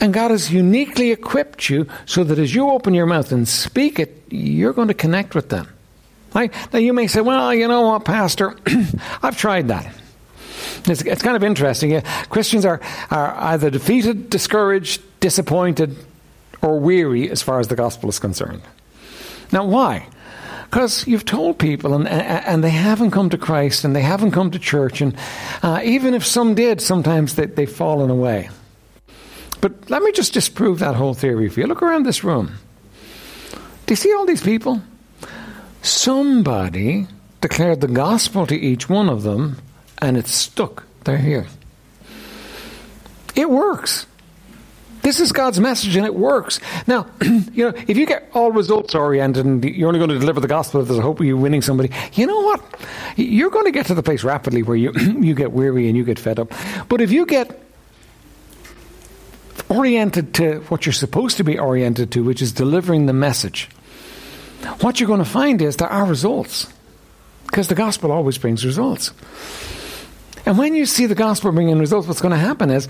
And 0.00 0.12
God 0.12 0.30
has 0.30 0.52
uniquely 0.52 1.12
equipped 1.12 1.68
you 1.68 1.86
so 2.06 2.24
that 2.24 2.38
as 2.38 2.54
you 2.54 2.70
open 2.70 2.94
your 2.94 3.06
mouth 3.06 3.32
and 3.32 3.46
speak 3.46 3.98
it, 3.98 4.22
you're 4.30 4.72
going 4.72 4.88
to 4.88 4.94
connect 4.94 5.34
with 5.34 5.48
them. 5.48 5.68
Right? 6.34 6.52
Now, 6.72 6.80
you 6.80 6.92
may 6.92 7.06
say, 7.06 7.20
well, 7.20 7.54
you 7.54 7.68
know 7.68 7.82
what, 7.82 8.04
Pastor, 8.04 8.56
I've 9.22 9.38
tried 9.38 9.68
that. 9.68 9.94
It's, 10.86 11.02
it's 11.02 11.22
kind 11.22 11.36
of 11.36 11.44
interesting. 11.44 12.00
Christians 12.28 12.64
are, 12.64 12.80
are 13.10 13.34
either 13.34 13.70
defeated, 13.70 14.30
discouraged, 14.30 15.00
disappointed, 15.20 15.96
or 16.60 16.80
weary 16.80 17.30
as 17.30 17.42
far 17.42 17.60
as 17.60 17.68
the 17.68 17.76
gospel 17.76 18.08
is 18.08 18.18
concerned. 18.18 18.62
Now, 19.52 19.64
why? 19.64 20.08
Because 20.64 21.06
you've 21.06 21.24
told 21.24 21.58
people 21.58 21.94
and, 21.94 22.08
and 22.08 22.64
they 22.64 22.70
haven't 22.70 23.12
come 23.12 23.30
to 23.30 23.38
Christ 23.38 23.84
and 23.84 23.94
they 23.94 24.02
haven't 24.02 24.32
come 24.32 24.50
to 24.50 24.58
church, 24.58 25.00
and 25.00 25.16
uh, 25.62 25.80
even 25.84 26.14
if 26.14 26.26
some 26.26 26.54
did, 26.54 26.80
sometimes 26.80 27.36
they, 27.36 27.46
they've 27.46 27.70
fallen 27.70 28.10
away. 28.10 28.50
But 29.64 29.88
let 29.88 30.02
me 30.02 30.12
just 30.12 30.34
disprove 30.34 30.80
that 30.80 30.94
whole 30.94 31.14
theory 31.14 31.48
for 31.48 31.60
you. 31.60 31.66
Look 31.66 31.82
around 31.82 32.04
this 32.04 32.22
room. 32.22 32.52
Do 33.86 33.92
you 33.92 33.96
see 33.96 34.12
all 34.12 34.26
these 34.26 34.42
people? 34.42 34.82
Somebody 35.80 37.06
declared 37.40 37.80
the 37.80 37.88
gospel 37.88 38.46
to 38.46 38.54
each 38.54 38.90
one 38.90 39.08
of 39.08 39.22
them, 39.22 39.56
and 40.02 40.18
it 40.18 40.26
stuck. 40.26 40.84
They're 41.04 41.16
here. 41.16 41.46
It 43.34 43.48
works. 43.48 44.04
This 45.00 45.18
is 45.18 45.32
God's 45.32 45.58
message 45.58 45.96
and 45.96 46.04
it 46.04 46.14
works. 46.14 46.60
Now, 46.86 47.06
you 47.22 47.70
know, 47.70 47.72
if 47.88 47.96
you 47.96 48.04
get 48.04 48.28
all 48.34 48.52
results 48.52 48.94
oriented 48.94 49.46
and 49.46 49.64
you're 49.64 49.88
only 49.88 49.98
going 49.98 50.10
to 50.10 50.18
deliver 50.18 50.40
the 50.40 50.46
gospel 50.46 50.82
if 50.82 50.88
there's 50.88 50.98
a 50.98 51.02
hope 51.02 51.20
of 51.20 51.26
you 51.26 51.38
winning 51.38 51.62
somebody, 51.62 51.90
you 52.12 52.26
know 52.26 52.40
what? 52.42 52.62
You're 53.16 53.50
going 53.50 53.64
to 53.64 53.70
get 53.70 53.86
to 53.86 53.94
the 53.94 54.02
place 54.02 54.24
rapidly 54.24 54.62
where 54.62 54.76
you, 54.76 54.92
you 55.20 55.34
get 55.34 55.52
weary 55.52 55.88
and 55.88 55.96
you 55.96 56.04
get 56.04 56.18
fed 56.18 56.38
up. 56.38 56.52
But 56.90 57.00
if 57.00 57.10
you 57.10 57.24
get 57.24 57.64
oriented 59.68 60.34
to 60.34 60.60
what 60.68 60.86
you're 60.86 60.92
supposed 60.92 61.36
to 61.38 61.44
be 61.44 61.58
oriented 61.58 62.12
to, 62.12 62.24
which 62.24 62.42
is 62.42 62.52
delivering 62.52 63.06
the 63.06 63.12
message, 63.12 63.68
what 64.80 65.00
you're 65.00 65.06
going 65.06 65.18
to 65.18 65.24
find 65.24 65.60
is 65.60 65.76
there 65.76 65.88
are 65.88 66.06
results. 66.06 66.72
Because 67.46 67.68
the 67.68 67.74
gospel 67.74 68.10
always 68.10 68.38
brings 68.38 68.64
results. 68.64 69.12
And 70.46 70.58
when 70.58 70.74
you 70.74 70.86
see 70.86 71.06
the 71.06 71.14
gospel 71.14 71.52
bringing 71.52 71.78
results, 71.78 72.08
what's 72.08 72.20
going 72.20 72.32
to 72.32 72.38
happen 72.38 72.70
is 72.70 72.88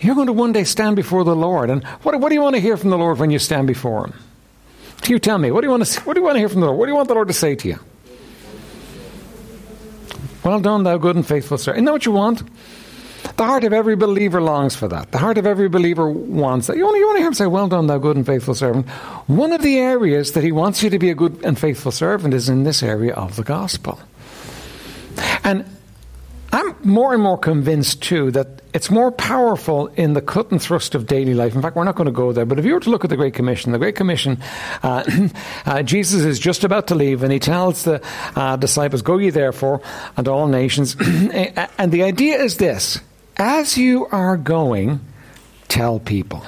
you're 0.00 0.14
going 0.14 0.26
to 0.26 0.32
one 0.32 0.52
day 0.52 0.64
stand 0.64 0.96
before 0.96 1.24
the 1.24 1.34
Lord. 1.34 1.70
And 1.70 1.84
what, 2.02 2.18
what 2.20 2.28
do 2.28 2.34
you 2.34 2.42
want 2.42 2.54
to 2.54 2.60
hear 2.60 2.76
from 2.76 2.90
the 2.90 2.98
Lord 2.98 3.18
when 3.18 3.30
you 3.30 3.38
stand 3.38 3.66
before 3.66 4.06
Him? 4.06 4.14
You 5.06 5.18
tell 5.18 5.38
me. 5.38 5.50
What 5.50 5.60
do 5.60 5.66
you 5.66 5.70
want 5.70 5.84
to? 5.84 6.00
What 6.02 6.14
do 6.14 6.20
you 6.20 6.24
want 6.24 6.36
to 6.36 6.38
hear 6.38 6.48
from 6.48 6.60
the 6.60 6.66
Lord? 6.66 6.78
What 6.78 6.86
do 6.86 6.92
you 6.92 6.96
want 6.96 7.08
the 7.08 7.14
Lord 7.14 7.28
to 7.28 7.34
say 7.34 7.56
to 7.56 7.68
you? 7.68 7.78
Well 10.44 10.60
done, 10.60 10.82
thou 10.82 10.98
good 10.98 11.16
and 11.16 11.26
faithful 11.26 11.58
servant. 11.58 11.78
Isn't 11.78 11.84
that 11.86 11.92
what 11.92 12.06
you 12.06 12.12
want? 12.12 12.42
The 13.36 13.44
heart 13.44 13.64
of 13.64 13.72
every 13.72 13.96
believer 13.96 14.40
longs 14.40 14.76
for 14.76 14.86
that. 14.88 15.10
The 15.10 15.18
heart 15.18 15.38
of 15.38 15.46
every 15.46 15.68
believer 15.68 16.08
wants 16.08 16.68
that. 16.68 16.76
You 16.76 16.84
want, 16.84 16.98
you 16.98 17.16
hear 17.16 17.26
him 17.26 17.34
say, 17.34 17.46
Well 17.46 17.66
done, 17.66 17.88
thou 17.88 17.98
good 17.98 18.16
and 18.16 18.24
faithful 18.24 18.54
servant. 18.54 18.88
One 19.26 19.52
of 19.52 19.62
the 19.62 19.78
areas 19.78 20.32
that 20.32 20.44
he 20.44 20.52
wants 20.52 20.82
you 20.82 20.90
to 20.90 20.98
be 21.00 21.10
a 21.10 21.14
good 21.14 21.44
and 21.44 21.58
faithful 21.58 21.90
servant 21.90 22.32
is 22.32 22.48
in 22.48 22.62
this 22.62 22.82
area 22.82 23.12
of 23.14 23.34
the 23.34 23.42
gospel. 23.42 23.98
And 25.42 25.64
I'm 26.52 26.76
more 26.84 27.12
and 27.12 27.20
more 27.20 27.36
convinced, 27.36 28.02
too, 28.02 28.30
that 28.30 28.62
it's 28.72 28.88
more 28.88 29.10
powerful 29.10 29.88
in 29.88 30.12
the 30.12 30.22
cut 30.22 30.52
and 30.52 30.62
thrust 30.62 30.94
of 30.94 31.08
daily 31.08 31.34
life. 31.34 31.56
In 31.56 31.62
fact, 31.62 31.74
we're 31.74 31.82
not 31.82 31.96
going 31.96 32.06
to 32.06 32.12
go 32.12 32.32
there, 32.32 32.46
but 32.46 32.60
if 32.60 32.64
you 32.64 32.74
were 32.74 32.80
to 32.80 32.90
look 32.90 33.02
at 33.02 33.10
the 33.10 33.16
Great 33.16 33.34
Commission, 33.34 33.72
the 33.72 33.78
Great 33.78 33.96
Commission, 33.96 34.40
uh, 34.84 35.02
uh, 35.66 35.82
Jesus 35.82 36.22
is 36.22 36.38
just 36.38 36.62
about 36.62 36.86
to 36.88 36.94
leave, 36.94 37.24
and 37.24 37.32
he 37.32 37.40
tells 37.40 37.82
the 37.82 38.00
uh, 38.36 38.54
disciples, 38.54 39.02
Go 39.02 39.18
ye 39.18 39.30
therefore 39.30 39.82
unto 40.16 40.30
all 40.30 40.46
nations. 40.46 40.94
and 41.00 41.90
the 41.90 42.04
idea 42.04 42.40
is 42.40 42.58
this 42.58 43.00
as 43.36 43.76
you 43.76 44.06
are 44.06 44.36
going, 44.36 45.00
tell 45.68 45.98
people. 45.98 46.44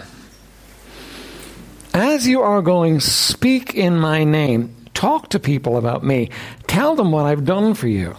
As 1.92 2.26
you 2.26 2.42
are 2.42 2.62
going, 2.62 3.00
speak 3.00 3.74
in 3.74 3.98
my 3.98 4.24
name. 4.24 4.74
Talk 4.94 5.30
to 5.30 5.38
people 5.38 5.76
about 5.76 6.04
me. 6.04 6.30
Tell 6.66 6.94
them 6.94 7.10
what 7.10 7.26
I've 7.26 7.44
done 7.44 7.74
for 7.74 7.88
you. 7.88 8.16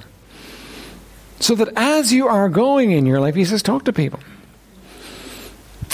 So 1.40 1.56
that 1.56 1.70
as 1.76 2.12
you 2.12 2.28
are 2.28 2.50
going 2.50 2.92
in 2.92 3.06
your 3.06 3.20
life, 3.20 3.36
he 3.36 3.46
says, 3.46 3.62
talk 3.62 3.86
to 3.86 3.94
people. 3.94 4.20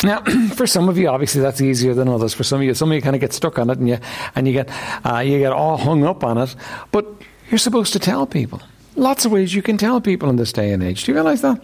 Now, 0.03 0.21
for 0.55 0.67
some 0.67 0.89
of 0.89 0.97
you, 0.97 1.07
obviously 1.07 1.41
that's 1.41 1.61
easier 1.61 1.93
than 1.93 2.07
others. 2.07 2.33
For 2.33 2.43
some 2.43 2.59
of 2.59 2.65
you, 2.65 2.73
some 2.73 2.91
of 2.91 2.95
you 2.95 3.01
kind 3.01 3.15
of 3.15 3.21
get 3.21 3.33
stuck 3.33 3.57
on 3.57 3.69
it, 3.69 3.77
and 3.77 3.87
you 3.87 3.97
and 4.35 4.47
you 4.47 4.53
get 4.53 4.69
uh, 5.05 5.19
you 5.19 5.39
get 5.39 5.53
all 5.53 5.77
hung 5.77 6.03
up 6.03 6.23
on 6.23 6.37
it. 6.37 6.55
But 6.91 7.05
you're 7.49 7.57
supposed 7.57 7.93
to 7.93 7.99
tell 7.99 8.25
people. 8.25 8.61
Lots 8.95 9.25
of 9.25 9.31
ways 9.31 9.53
you 9.55 9.61
can 9.61 9.77
tell 9.77 10.01
people 10.01 10.29
in 10.29 10.35
this 10.35 10.51
day 10.53 10.71
and 10.71 10.83
age. 10.83 11.05
Do 11.05 11.11
you 11.11 11.15
realize 11.15 11.41
that? 11.41 11.61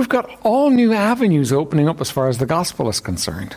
We've 0.00 0.08
got 0.08 0.30
all 0.44 0.70
new 0.70 0.94
avenues 0.94 1.52
opening 1.52 1.86
up 1.86 2.00
as 2.00 2.10
far 2.10 2.28
as 2.28 2.38
the 2.38 2.46
gospel 2.46 2.88
is 2.88 3.00
concerned. 3.00 3.54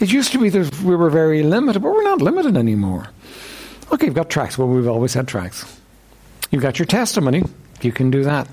It 0.00 0.12
used 0.12 0.32
to 0.32 0.40
be 0.40 0.48
that 0.48 0.80
we 0.80 0.96
were 0.96 1.08
very 1.08 1.44
limited, 1.44 1.82
but 1.82 1.92
we're 1.92 2.02
not 2.02 2.20
limited 2.20 2.56
anymore. 2.56 3.06
Okay, 3.92 4.06
you've 4.06 4.16
got 4.16 4.28
tracks. 4.28 4.58
Well, 4.58 4.66
we've 4.66 4.88
always 4.88 5.14
had 5.14 5.28
tracks. 5.28 5.80
You've 6.50 6.62
got 6.62 6.80
your 6.80 6.86
testimony. 6.86 7.44
You 7.80 7.92
can 7.92 8.10
do 8.10 8.24
that. 8.24 8.48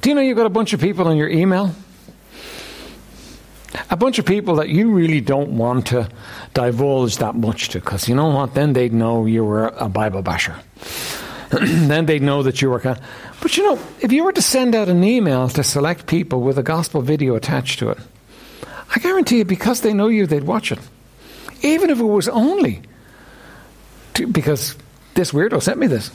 Do 0.00 0.10
you 0.10 0.14
know 0.14 0.20
you've 0.20 0.36
got 0.36 0.46
a 0.46 0.48
bunch 0.48 0.72
of 0.72 0.80
people 0.80 1.10
in 1.10 1.16
your 1.16 1.28
email? 1.28 1.74
A 3.90 3.96
bunch 3.96 4.20
of 4.20 4.26
people 4.26 4.54
that 4.54 4.68
you 4.68 4.92
really 4.92 5.20
don't 5.20 5.58
want 5.58 5.88
to 5.88 6.08
divulge 6.54 7.16
that 7.16 7.34
much 7.34 7.70
to, 7.70 7.80
because 7.80 8.08
you 8.08 8.14
know 8.14 8.28
what? 8.28 8.54
Then 8.54 8.74
they'd 8.74 8.92
know 8.92 9.26
you 9.26 9.44
were 9.44 9.74
a 9.76 9.88
Bible 9.88 10.22
basher. 10.22 10.54
then 11.60 12.06
they'd 12.06 12.22
know 12.22 12.42
that 12.42 12.62
you 12.62 12.70
were 12.70 12.80
kind. 12.80 12.96
Of, 12.96 13.38
but 13.42 13.56
you 13.56 13.64
know, 13.64 13.78
if 14.00 14.12
you 14.12 14.24
were 14.24 14.32
to 14.32 14.42
send 14.42 14.74
out 14.74 14.88
an 14.88 15.02
email 15.02 15.48
to 15.48 15.64
select 15.64 16.06
people 16.06 16.40
with 16.42 16.58
a 16.58 16.62
gospel 16.62 17.02
video 17.02 17.34
attached 17.34 17.80
to 17.80 17.90
it, 17.90 17.98
I 18.94 19.00
guarantee 19.00 19.38
you, 19.38 19.44
because 19.44 19.80
they 19.80 19.92
know 19.92 20.08
you, 20.08 20.26
they'd 20.26 20.44
watch 20.44 20.70
it. 20.70 20.78
Even 21.62 21.90
if 21.90 21.98
it 21.98 22.04
was 22.04 22.28
only 22.28 22.82
to, 24.14 24.26
because 24.26 24.76
this 25.14 25.32
weirdo 25.32 25.62
sent 25.62 25.78
me 25.78 25.86
this. 25.86 26.10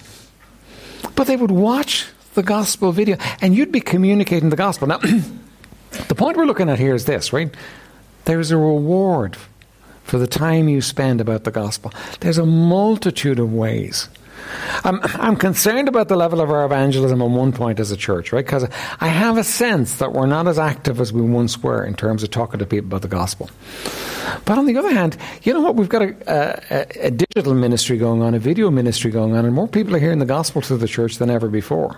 But 1.15 1.27
they 1.27 1.35
would 1.35 1.51
watch 1.51 2.07
the 2.33 2.43
gospel 2.43 2.91
video, 2.91 3.17
and 3.41 3.55
you'd 3.55 3.71
be 3.71 3.81
communicating 3.81 4.49
the 4.49 4.55
gospel. 4.55 4.87
Now, 4.87 4.97
the 6.07 6.15
point 6.15 6.37
we're 6.37 6.45
looking 6.45 6.69
at 6.69 6.79
here 6.79 6.95
is 6.95 7.05
this, 7.05 7.33
right? 7.33 7.53
There's 8.25 8.51
a 8.51 8.57
reward 8.57 9.37
for 10.03 10.17
the 10.17 10.27
time 10.27 10.69
you 10.69 10.81
spend 10.81 11.19
about 11.19 11.43
the 11.43 11.51
gospel. 11.51 11.93
There's 12.19 12.37
a 12.37 12.45
multitude 12.45 13.39
of 13.39 13.53
ways. 13.53 14.09
I'm, 14.83 14.99
I'm 15.03 15.35
concerned 15.35 15.87
about 15.87 16.07
the 16.07 16.15
level 16.15 16.41
of 16.41 16.49
our 16.49 16.65
evangelism 16.65 17.21
on 17.21 17.33
one 17.33 17.51
point 17.51 17.79
as 17.79 17.91
a 17.91 17.97
church, 17.97 18.31
right? 18.31 18.45
Because 18.45 18.67
I 18.99 19.07
have 19.07 19.37
a 19.37 19.43
sense 19.43 19.95
that 19.97 20.13
we're 20.13 20.25
not 20.25 20.47
as 20.47 20.59
active 20.59 20.99
as 20.99 21.11
we 21.11 21.21
once 21.21 21.61
were 21.61 21.83
in 21.83 21.95
terms 21.95 22.23
of 22.23 22.31
talking 22.31 22.59
to 22.59 22.65
people 22.65 22.87
about 22.87 23.01
the 23.01 23.07
gospel. 23.07 23.49
But 24.45 24.57
on 24.57 24.65
the 24.65 24.77
other 24.77 24.91
hand, 24.91 25.17
you 25.43 25.53
know 25.53 25.61
what? 25.61 25.75
We've 25.75 25.89
got 25.89 26.01
a, 26.01 26.15
a, 26.27 27.07
a, 27.07 27.11
digital 27.11 27.53
ministry 27.53 27.97
going 27.97 28.21
on, 28.21 28.33
a 28.33 28.39
video 28.39 28.69
ministry 28.69 29.11
going 29.11 29.35
on, 29.35 29.45
and 29.45 29.53
more 29.53 29.67
people 29.67 29.95
are 29.95 29.99
hearing 29.99 30.19
the 30.19 30.25
gospel 30.25 30.61
through 30.61 30.77
the 30.77 30.87
church 30.87 31.17
than 31.17 31.29
ever 31.29 31.47
before. 31.47 31.97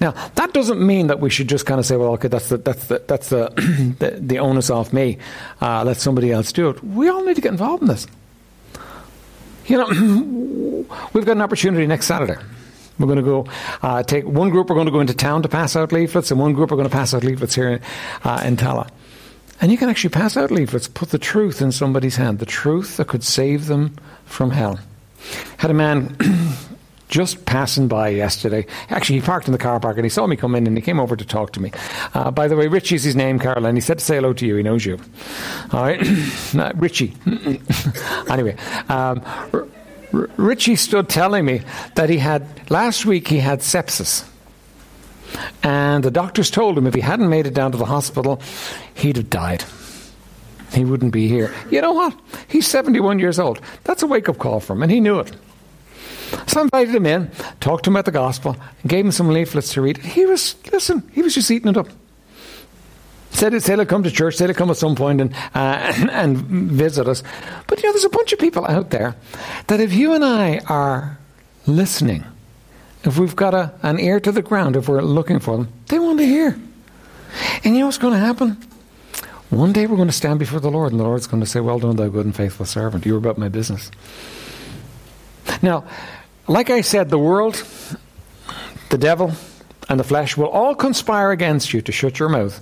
Now, 0.00 0.12
that 0.34 0.52
doesn't 0.52 0.84
mean 0.84 1.06
that 1.08 1.20
we 1.20 1.30
should 1.30 1.48
just 1.48 1.66
kind 1.66 1.78
of 1.78 1.86
say, 1.86 1.96
well, 1.96 2.10
okay, 2.12 2.28
that's 2.28 2.48
the, 2.48 2.58
that's 2.58 2.86
the, 2.86 3.02
that's 3.06 3.28
the, 3.30 3.50
the, 3.98 4.18
the 4.20 4.38
onus 4.38 4.70
off 4.70 4.92
me. 4.92 5.18
Uh, 5.60 5.84
let 5.84 5.96
somebody 5.96 6.32
else 6.32 6.52
do 6.52 6.70
it. 6.70 6.82
We 6.82 7.08
all 7.08 7.24
need 7.24 7.36
to 7.36 7.42
get 7.42 7.52
involved 7.52 7.82
in 7.82 7.88
this. 7.88 8.06
You 9.70 9.78
know, 9.78 9.86
we've 11.12 11.24
got 11.24 11.36
an 11.36 11.42
opportunity 11.42 11.86
next 11.86 12.06
Saturday. 12.06 12.34
We're 12.98 13.06
going 13.06 13.18
to 13.18 13.22
go 13.22 13.46
uh, 13.82 14.02
take 14.02 14.24
one 14.26 14.50
group. 14.50 14.68
We're 14.68 14.74
going 14.74 14.88
to 14.88 14.92
go 14.92 14.98
into 14.98 15.14
town 15.14 15.42
to 15.42 15.48
pass 15.48 15.76
out 15.76 15.92
leaflets, 15.92 16.32
and 16.32 16.40
one 16.40 16.54
group 16.54 16.72
are 16.72 16.76
going 16.76 16.88
to 16.88 16.92
pass 16.92 17.14
out 17.14 17.22
leaflets 17.22 17.54
here 17.54 17.80
uh, 18.24 18.42
in 18.44 18.56
Tallaght. 18.56 18.90
And 19.60 19.70
you 19.70 19.78
can 19.78 19.88
actually 19.88 20.10
pass 20.10 20.36
out 20.36 20.50
leaflets, 20.50 20.88
put 20.88 21.10
the 21.10 21.18
truth 21.18 21.62
in 21.62 21.70
somebody's 21.70 22.16
hand, 22.16 22.40
the 22.40 22.46
truth 22.46 22.96
that 22.96 23.06
could 23.06 23.22
save 23.22 23.66
them 23.66 23.94
from 24.24 24.50
hell. 24.50 24.80
Had 25.58 25.70
a 25.70 25.74
man 25.74 26.16
just 27.10 27.44
passing 27.44 27.88
by 27.88 28.08
yesterday. 28.08 28.64
Actually, 28.88 29.16
he 29.18 29.26
parked 29.26 29.46
in 29.48 29.52
the 29.52 29.58
car 29.58 29.78
park 29.80 29.96
and 29.96 30.06
he 30.06 30.08
saw 30.08 30.26
me 30.26 30.36
come 30.36 30.54
in 30.54 30.66
and 30.66 30.76
he 30.76 30.82
came 30.82 31.00
over 31.00 31.16
to 31.16 31.24
talk 31.24 31.52
to 31.52 31.60
me. 31.60 31.72
Uh, 32.14 32.30
by 32.30 32.48
the 32.48 32.56
way, 32.56 32.68
Richie's 32.68 33.02
his 33.02 33.16
name, 33.16 33.38
Carol, 33.38 33.66
and 33.66 33.76
he 33.76 33.82
said 33.82 33.98
to 33.98 34.04
say 34.04 34.16
hello 34.16 34.32
to 34.32 34.46
you. 34.46 34.56
He 34.56 34.62
knows 34.62 34.86
you. 34.86 34.98
All 35.72 35.82
right? 35.82 36.00
Richie. 36.76 37.14
anyway, 38.30 38.56
um, 38.88 39.22
R- 39.52 39.66
R- 40.14 40.30
Richie 40.36 40.76
stood 40.76 41.08
telling 41.08 41.44
me 41.44 41.62
that 41.96 42.08
he 42.08 42.18
had, 42.18 42.70
last 42.70 43.04
week 43.04 43.28
he 43.28 43.38
had 43.38 43.58
sepsis. 43.60 44.26
And 45.62 46.02
the 46.04 46.10
doctors 46.10 46.50
told 46.50 46.78
him 46.78 46.86
if 46.86 46.94
he 46.94 47.00
hadn't 47.00 47.28
made 47.28 47.46
it 47.46 47.54
down 47.54 47.72
to 47.72 47.78
the 47.78 47.84
hospital, 47.84 48.40
he'd 48.94 49.16
have 49.16 49.30
died. 49.30 49.64
He 50.72 50.84
wouldn't 50.84 51.12
be 51.12 51.26
here. 51.26 51.52
You 51.70 51.80
know 51.80 51.92
what? 51.92 52.16
He's 52.46 52.68
71 52.68 53.18
years 53.18 53.40
old. 53.40 53.60
That's 53.82 54.02
a 54.04 54.06
wake 54.06 54.28
up 54.28 54.38
call 54.38 54.60
for 54.60 54.74
him, 54.74 54.82
and 54.82 54.92
he 54.92 55.00
knew 55.00 55.18
it. 55.18 55.32
So 56.46 56.60
I 56.60 56.62
invited 56.62 56.94
him 56.94 57.06
in, 57.06 57.30
talked 57.60 57.84
to 57.84 57.90
him 57.90 57.96
about 57.96 58.04
the 58.04 58.12
gospel, 58.12 58.56
gave 58.86 59.04
him 59.04 59.12
some 59.12 59.28
leaflets 59.28 59.72
to 59.74 59.82
read. 59.82 59.98
He 59.98 60.26
was, 60.26 60.56
listen, 60.72 61.08
he 61.12 61.22
was 61.22 61.34
just 61.34 61.50
eating 61.50 61.68
it 61.68 61.76
up. 61.76 61.88
Said, 63.30 63.60
said 63.62 63.78
he'll 63.78 63.86
come 63.86 64.02
to 64.02 64.10
church, 64.10 64.36
said 64.36 64.48
he'll 64.48 64.56
come 64.56 64.70
at 64.70 64.76
some 64.76 64.96
point 64.96 65.20
and, 65.20 65.34
uh, 65.54 65.92
and 66.10 66.36
visit 66.38 67.08
us. 67.08 67.22
But 67.66 67.82
you 67.82 67.88
know, 67.88 67.92
there's 67.92 68.04
a 68.04 68.10
bunch 68.10 68.32
of 68.32 68.38
people 68.38 68.66
out 68.66 68.90
there 68.90 69.16
that 69.68 69.80
if 69.80 69.92
you 69.92 70.12
and 70.12 70.24
I 70.24 70.58
are 70.68 71.18
listening, 71.66 72.24
if 73.04 73.18
we've 73.18 73.36
got 73.36 73.54
a, 73.54 73.72
an 73.82 73.98
ear 73.98 74.20
to 74.20 74.32
the 74.32 74.42
ground, 74.42 74.76
if 74.76 74.88
we're 74.88 75.00
looking 75.02 75.38
for 75.38 75.56
them, 75.56 75.72
they 75.86 75.98
want 75.98 76.18
to 76.18 76.26
hear. 76.26 76.58
And 77.64 77.74
you 77.74 77.80
know 77.80 77.86
what's 77.86 77.98
going 77.98 78.14
to 78.14 78.18
happen? 78.18 78.56
One 79.50 79.72
day 79.72 79.86
we're 79.86 79.96
going 79.96 80.08
to 80.08 80.14
stand 80.14 80.38
before 80.38 80.60
the 80.60 80.70
Lord, 80.70 80.92
and 80.92 81.00
the 81.00 81.04
Lord's 81.04 81.26
going 81.26 81.40
to 81.40 81.46
say, 81.46 81.60
Well 81.60 81.78
done, 81.78 81.96
thou 81.96 82.08
good 82.08 82.24
and 82.24 82.34
faithful 82.34 82.66
servant. 82.66 83.06
You 83.06 83.12
were 83.12 83.18
about 83.18 83.38
my 83.38 83.48
business. 83.48 83.90
Now, 85.62 85.84
like 86.50 86.68
I 86.68 86.80
said, 86.80 87.10
the 87.10 87.18
world, 87.18 87.64
the 88.88 88.98
devil, 88.98 89.32
and 89.88 90.00
the 90.00 90.04
flesh 90.04 90.36
will 90.36 90.48
all 90.48 90.74
conspire 90.74 91.30
against 91.30 91.72
you 91.72 91.80
to 91.80 91.92
shut 91.92 92.18
your 92.18 92.28
mouth. 92.28 92.60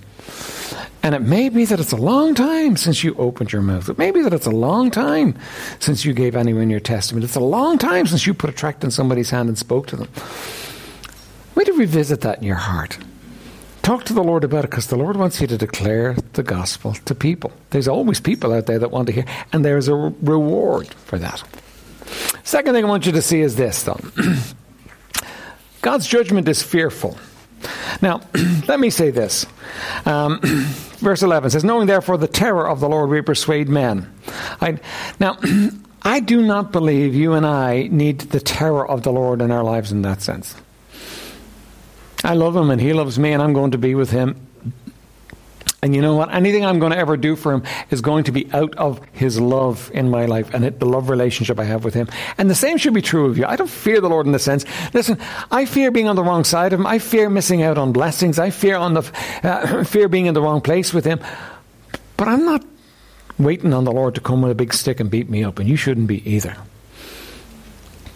And 1.03 1.15
it 1.15 1.23
may 1.23 1.49
be 1.49 1.65
that 1.65 1.81
it's 1.81 1.93
a 1.93 1.97
long 1.97 2.35
time 2.35 2.77
since 2.77 3.03
you 3.03 3.15
opened 3.15 3.51
your 3.51 3.63
mouth. 3.63 3.89
It 3.89 3.97
may 3.97 4.11
be 4.11 4.21
that 4.21 4.35
it's 4.35 4.45
a 4.45 4.51
long 4.51 4.91
time 4.91 5.39
since 5.79 6.05
you 6.05 6.13
gave 6.13 6.37
anyone 6.37 6.69
your 6.69 6.81
testament. 6.81 7.25
It's 7.25 7.35
a 7.35 7.41
long 7.41 7.79
time 7.79 8.07
since 8.07 8.27
you 8.27 8.35
put 8.35 8.51
a 8.51 8.53
tract 8.53 8.85
in 8.85 8.91
somebody's 8.91 9.31
hand 9.31 9.49
and 9.49 9.57
spoke 9.57 9.87
to 9.87 9.97
them. 9.97 10.09
Why 11.55 11.65
do 11.65 11.73
revisit 11.73 12.21
that 12.21 12.39
in 12.39 12.45
your 12.45 12.57
heart? 12.57 12.99
Talk 13.81 14.05
to 14.05 14.13
the 14.13 14.23
Lord 14.23 14.45
about 14.45 14.65
it 14.65 14.71
because 14.71 14.89
the 14.89 14.97
Lord 14.97 15.17
wants 15.17 15.41
you 15.41 15.47
to 15.47 15.57
declare 15.57 16.15
the 16.35 16.43
gospel 16.43 16.93
to 16.93 17.15
people. 17.15 17.53
There's 17.71 17.89
always 17.89 18.21
people 18.21 18.53
out 18.53 18.67
there 18.67 18.79
that 18.79 18.91
want 18.91 19.07
to 19.07 19.15
hear, 19.15 19.25
and 19.51 19.65
there's 19.65 19.89
a 19.89 19.95
reward 19.95 20.89
for 20.89 21.19
that. 21.19 21.43
Second 22.49 22.73
thing 22.73 22.83
I 22.83 22.89
want 22.89 23.05
you 23.05 23.13
to 23.13 23.21
see 23.21 23.43
is 23.43 23.57
this, 23.57 23.83
though 23.83 24.01
God's 25.83 26.07
judgment 26.07 26.49
is 26.49 26.63
fearful. 26.63 27.19
Now, 28.01 28.23
let 28.67 28.81
me 28.81 28.89
say 28.89 29.11
this. 29.11 29.45
Um, 30.07 30.41
verse 30.97 31.23
11 31.23 31.51
says, 31.51 31.63
Knowing 31.63 31.89
therefore 31.89 32.17
the 32.17 32.27
terror 32.27 32.67
of 32.67 32.81
the 32.81 32.89
Lord, 32.89 33.11
we 33.11 33.21
persuade 33.21 33.69
men. 33.69 34.11
I, 34.63 34.79
now, 35.21 35.37
I 36.01 36.21
do 36.21 36.41
not 36.41 36.73
believe 36.73 37.15
you 37.15 37.35
and 37.35 37.45
I 37.45 37.89
need 37.89 38.21
the 38.21 38.41
terror 38.41 38.89
of 38.89 39.03
the 39.03 39.13
Lord 39.13 39.43
in 39.43 39.51
our 39.51 39.63
lives 39.63 39.93
in 39.93 40.01
that 40.01 40.23
sense. 40.23 40.55
I 42.25 42.33
love 42.33 42.57
him 42.57 42.71
and 42.71 42.81
he 42.81 42.95
loves 42.95 43.19
me 43.19 43.33
and 43.33 43.43
I'm 43.43 43.53
going 43.53 43.73
to 43.73 43.79
be 43.79 43.95
with 43.95 44.11
him 44.11 44.48
and 45.81 45.95
you 45.95 46.03
know 46.03 46.17
what? 46.17 46.35
Anything 46.35 46.67
I'm 46.67 46.81
going 46.81 46.91
to 46.91 46.99
ever 46.99 47.17
do 47.17 47.37
for 47.37 47.53
him 47.53 47.63
is 47.91 48.01
going 48.01 48.25
to 48.25 48.33
be 48.33 48.51
out 48.53 48.75
of 48.75 49.01
his 49.13 49.41
love 49.41 49.93
in 49.95 50.11
my 50.11 50.27
life 50.27 50.53
and 50.53 50.65
the 50.65 50.87
love 50.87 51.09
relationship 51.09 51.61
I 51.61 51.65
have 51.65 51.85
with 51.85 51.95
him. 51.95 52.09
And 52.37 52.51
the 52.51 52.55
same 52.57 52.79
should 52.79 52.95
be 52.95 53.03
true 53.03 53.27
of 53.27 53.39
you. 53.39 53.47
I 53.47 53.55
don't 53.55 53.71
fear 53.71 54.01
the 54.01 54.09
Lord 54.09 54.27
in 54.27 54.33
the 54.33 54.41
sense. 54.41 54.65
Listen, 54.93 55.19
I 55.53 55.67
fear 55.67 55.93
being 55.93 56.09
on 56.09 56.17
the 56.17 56.25
wrong 56.25 56.43
side 56.43 56.73
of 56.73 56.81
him. 56.81 56.87
I 56.87 56.99
fear 56.99 57.31
missing 57.31 57.63
out 57.63 57.79
on 57.79 57.93
blessings. 57.93 58.41
I 58.41 58.51
fear 58.51 58.77
on 58.77 58.95
the 58.95 59.13
uh, 59.45 59.85
fear 59.85 60.09
being 60.09 60.27
in 60.27 60.35
the 60.35 60.43
wrong 60.43 60.61
place 60.61 60.93
with 60.93 61.05
him. 61.05 61.21
But 62.17 62.27
I'm 62.27 62.45
not 62.45 62.65
waiting 63.39 63.73
on 63.73 63.85
the 63.85 63.93
Lord 63.93 64.17
to 64.17 64.21
come 64.21 64.43
with 64.43 64.51
a 64.51 64.57
big 64.57 64.75
stick 64.75 64.99
and 64.99 65.09
beat 65.09 65.31
me 65.31 65.45
up, 65.45 65.61
and 65.61 65.69
you 65.69 65.77
shouldn't 65.77 66.09
be 66.09 66.29
either. 66.29 66.57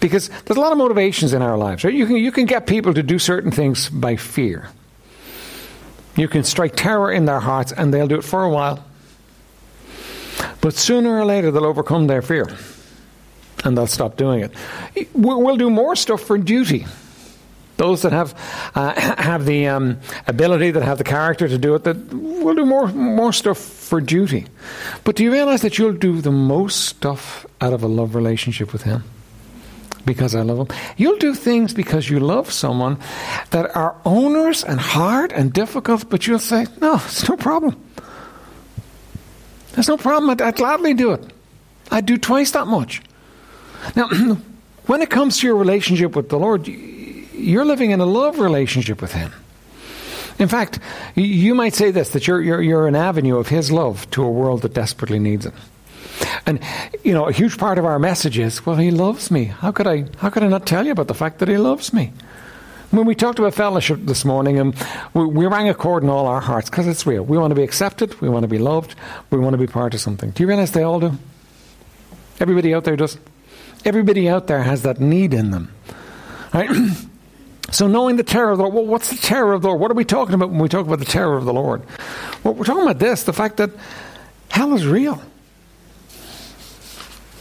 Because 0.01 0.29
there's 0.29 0.57
a 0.57 0.61
lot 0.61 0.73
of 0.73 0.79
motivations 0.79 1.33
in 1.33 1.43
our 1.43 1.57
lives, 1.57 1.85
right? 1.85 1.95
You 1.95 2.07
can 2.07 2.17
you 2.17 2.33
can 2.33 2.47
get 2.47 2.67
people 2.67 2.93
to 2.93 3.05
do 3.05 3.21
certain 3.21 3.53
things 3.53 3.89
by 3.89 4.17
fear. 4.17 4.69
You 6.17 6.29
can 6.29 6.45
strike 6.45 6.77
terror 6.77 7.11
in 7.11 7.25
their 7.25 7.41
hearts, 7.41 7.73
and 7.73 7.93
they'll 7.93 8.09
do 8.09 8.17
it 8.17 8.25
for 8.25 8.45
a 8.45 8.51
while. 8.51 8.85
But 10.61 10.75
sooner 10.75 11.19
or 11.19 11.25
later, 11.25 11.51
they'll 11.51 11.67
overcome 11.67 12.07
their 12.07 12.23
fear 12.23 12.49
and 13.65 13.77
they'll 13.77 13.87
stop 13.87 14.17
doing 14.17 14.41
it. 14.41 15.09
We'll 15.15 15.57
do 15.57 15.71
more 15.71 15.97
stuff 15.97 16.21
for 16.21 16.39
duty. 16.39 16.87
Those 17.77 18.03
that 18.03 18.13
have 18.13 18.35
uh, 18.75 18.93
have 19.23 19.45
the 19.45 19.67
um, 19.67 19.99
ability, 20.27 20.71
that 20.73 20.83
have 20.83 20.99
the 20.99 21.05
character 21.05 21.49
to 21.49 21.59
do 21.59 21.75
it, 21.75 21.85
that 21.85 22.13
will 22.13 22.55
do 22.55 22.67
more 22.67 22.89
more 22.89 23.33
stuff 23.33 23.59
for 23.59 24.01
duty. 24.01 24.47
But 25.05 25.17
do 25.17 25.25
you 25.25 25.33
realize 25.33 25.63
that 25.63 25.79
you'll 25.79 25.95
do 25.95 26.21
the 26.21 26.31
most 26.31 26.85
stuff 26.85 27.47
out 27.61 27.73
of 27.73 27.83
a 27.83 27.89
love 27.89 28.15
relationship 28.15 28.73
with 28.73 28.83
Him? 28.83 29.05
Because 30.05 30.35
I 30.35 30.43
love 30.43 30.69
them. 30.69 30.77
You'll 30.97 31.19
do 31.19 31.35
things 31.35 31.73
because 31.75 32.09
you 32.11 32.21
love 32.21 32.51
someone 32.51 32.99
that 33.51 33.75
are 33.77 33.97
onerous 34.05 34.65
and 34.65 34.81
hard 34.81 35.33
and 35.33 35.53
difficult, 35.53 36.09
but 36.11 36.27
you'll 36.27 36.39
say, 36.39 36.67
no, 36.81 36.95
it's 36.95 37.29
no 37.29 37.37
problem. 37.37 37.77
There's 39.73 39.89
no 39.89 39.97
problem. 39.97 40.31
I'd, 40.31 40.43
I'd 40.43 40.57
gladly 40.57 40.95
do 40.95 41.13
it. 41.13 41.25
I'd 41.91 42.07
do 42.07 42.17
twice 42.17 42.51
that 42.53 42.67
much. 42.67 43.03
Now, 43.97 44.09
when 44.87 45.03
it 45.03 45.11
comes 45.11 45.39
to 45.41 45.47
your 45.47 45.57
relationship 45.57 46.17
with 46.17 46.29
the 46.29 46.39
Lord, 46.39 46.67
you're 46.67 47.65
living 47.65 47.91
in 47.91 48.01
a 48.01 48.07
love 48.07 48.39
relationship 48.39 49.01
with 49.01 49.13
Him. 49.13 49.33
In 50.39 50.49
fact, 50.49 50.79
you 51.15 51.55
might 51.55 51.75
say 51.75 51.91
this 51.91 52.11
that 52.11 52.27
you're, 52.27 52.41
you're, 52.41 52.63
you're 52.63 52.87
an 52.89 52.97
avenue 52.97 53.37
of 53.37 53.49
His 53.49 53.71
love 53.71 54.11
to 54.11 54.23
a 54.23 54.31
world 54.31 54.63
that 54.63 54.75
desperately 54.75 55.19
needs 55.19 55.47
it. 55.47 55.55
And 56.47 56.61
you 57.05 57.13
know, 57.13 57.27
a 57.27 57.33
huge 57.33 57.59
part 57.59 57.79
of 57.79 57.85
our 57.85 57.99
message 57.99 58.39
is, 58.39 58.65
well, 58.67 58.77
he 58.77 58.91
loves 58.91 59.31
me. 59.31 59.45
How 59.45 59.73
could 59.73 59.87
I 59.87 60.07
how 60.19 60.31
could 60.31 60.43
I 60.43 60.49
not 60.49 60.67
tell 60.67 60.85
you 60.85 60.93
about 60.93 61.09
the 61.09 61.15
fact 61.15 61.39
that 61.39 61.49
he 61.49 61.57
loves 61.57 61.93
me? 61.93 62.13
When 62.91 63.07
we 63.07 63.15
talked 63.15 63.39
about 63.39 63.55
fellowship 63.55 64.01
this 64.03 64.23
morning, 64.25 64.59
and 64.59 64.75
we, 65.15 65.25
we 65.25 65.47
rang 65.47 65.69
a 65.69 65.75
chord 65.75 66.03
in 66.03 66.11
all 66.11 66.27
our 66.27 66.43
hearts 66.43 66.69
because 66.69 66.87
it's 66.87 67.07
real. 67.07 67.23
We 67.23 67.39
want 67.39 67.51
to 67.51 67.55
be 67.55 67.63
accepted, 67.63 68.21
we 68.21 68.29
want 68.29 68.43
to 68.43 68.49
be 68.49 68.59
loved, 68.59 68.95
we 69.31 69.39
want 69.39 69.55
to 69.55 69.59
be 69.59 69.67
part 69.67 69.95
of 69.95 70.01
something. 70.01 70.31
Do 70.31 70.43
you 70.43 70.47
realize 70.47 70.73
they 70.73 70.83
all 70.83 71.01
do? 71.01 71.13
Everybody 72.39 72.75
out 72.75 72.85
there 72.85 72.97
does. 72.97 73.17
Everybody 73.85 74.29
out 74.29 74.47
there 74.47 74.63
has 74.63 74.83
that 74.83 75.01
need 75.01 75.33
in 75.33 75.51
them. 75.51 75.73
Right? 76.53 76.71
So 77.71 77.87
knowing 77.87 78.17
the 78.17 78.23
terror 78.23 78.51
of 78.51 78.59
the 78.59 78.65
Lord, 78.65 78.75
well, 78.75 78.87
what's 78.87 79.09
the 79.09 79.17
terror 79.17 79.55
of 79.55 79.63
the 79.63 79.69
Lord? 79.69 79.81
What 79.81 79.91
are 79.91 79.95
we 79.95 80.05
talking 80.05 80.35
about 80.35 80.51
when 80.51 80.59
we 80.59 80.69
talk 80.69 80.87
about 80.87 80.99
the 80.99 81.07
terror 81.07 81.39
of 81.39 81.47
the 81.47 81.55
Lord? 81.55 81.83
Well, 82.45 82.53
we're 82.53 82.67
talking 82.67 82.83
about 82.83 82.99
this, 82.99 83.23
the 83.23 83.33
fact 83.33 83.57
that 83.57 83.71
hell 84.51 84.75
is 84.75 84.87
real. 84.87 85.23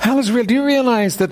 Hell 0.02 0.18
is 0.18 0.32
real. 0.32 0.46
Do 0.46 0.56
you 0.56 0.66
realize 0.66 1.18
that 1.18 1.30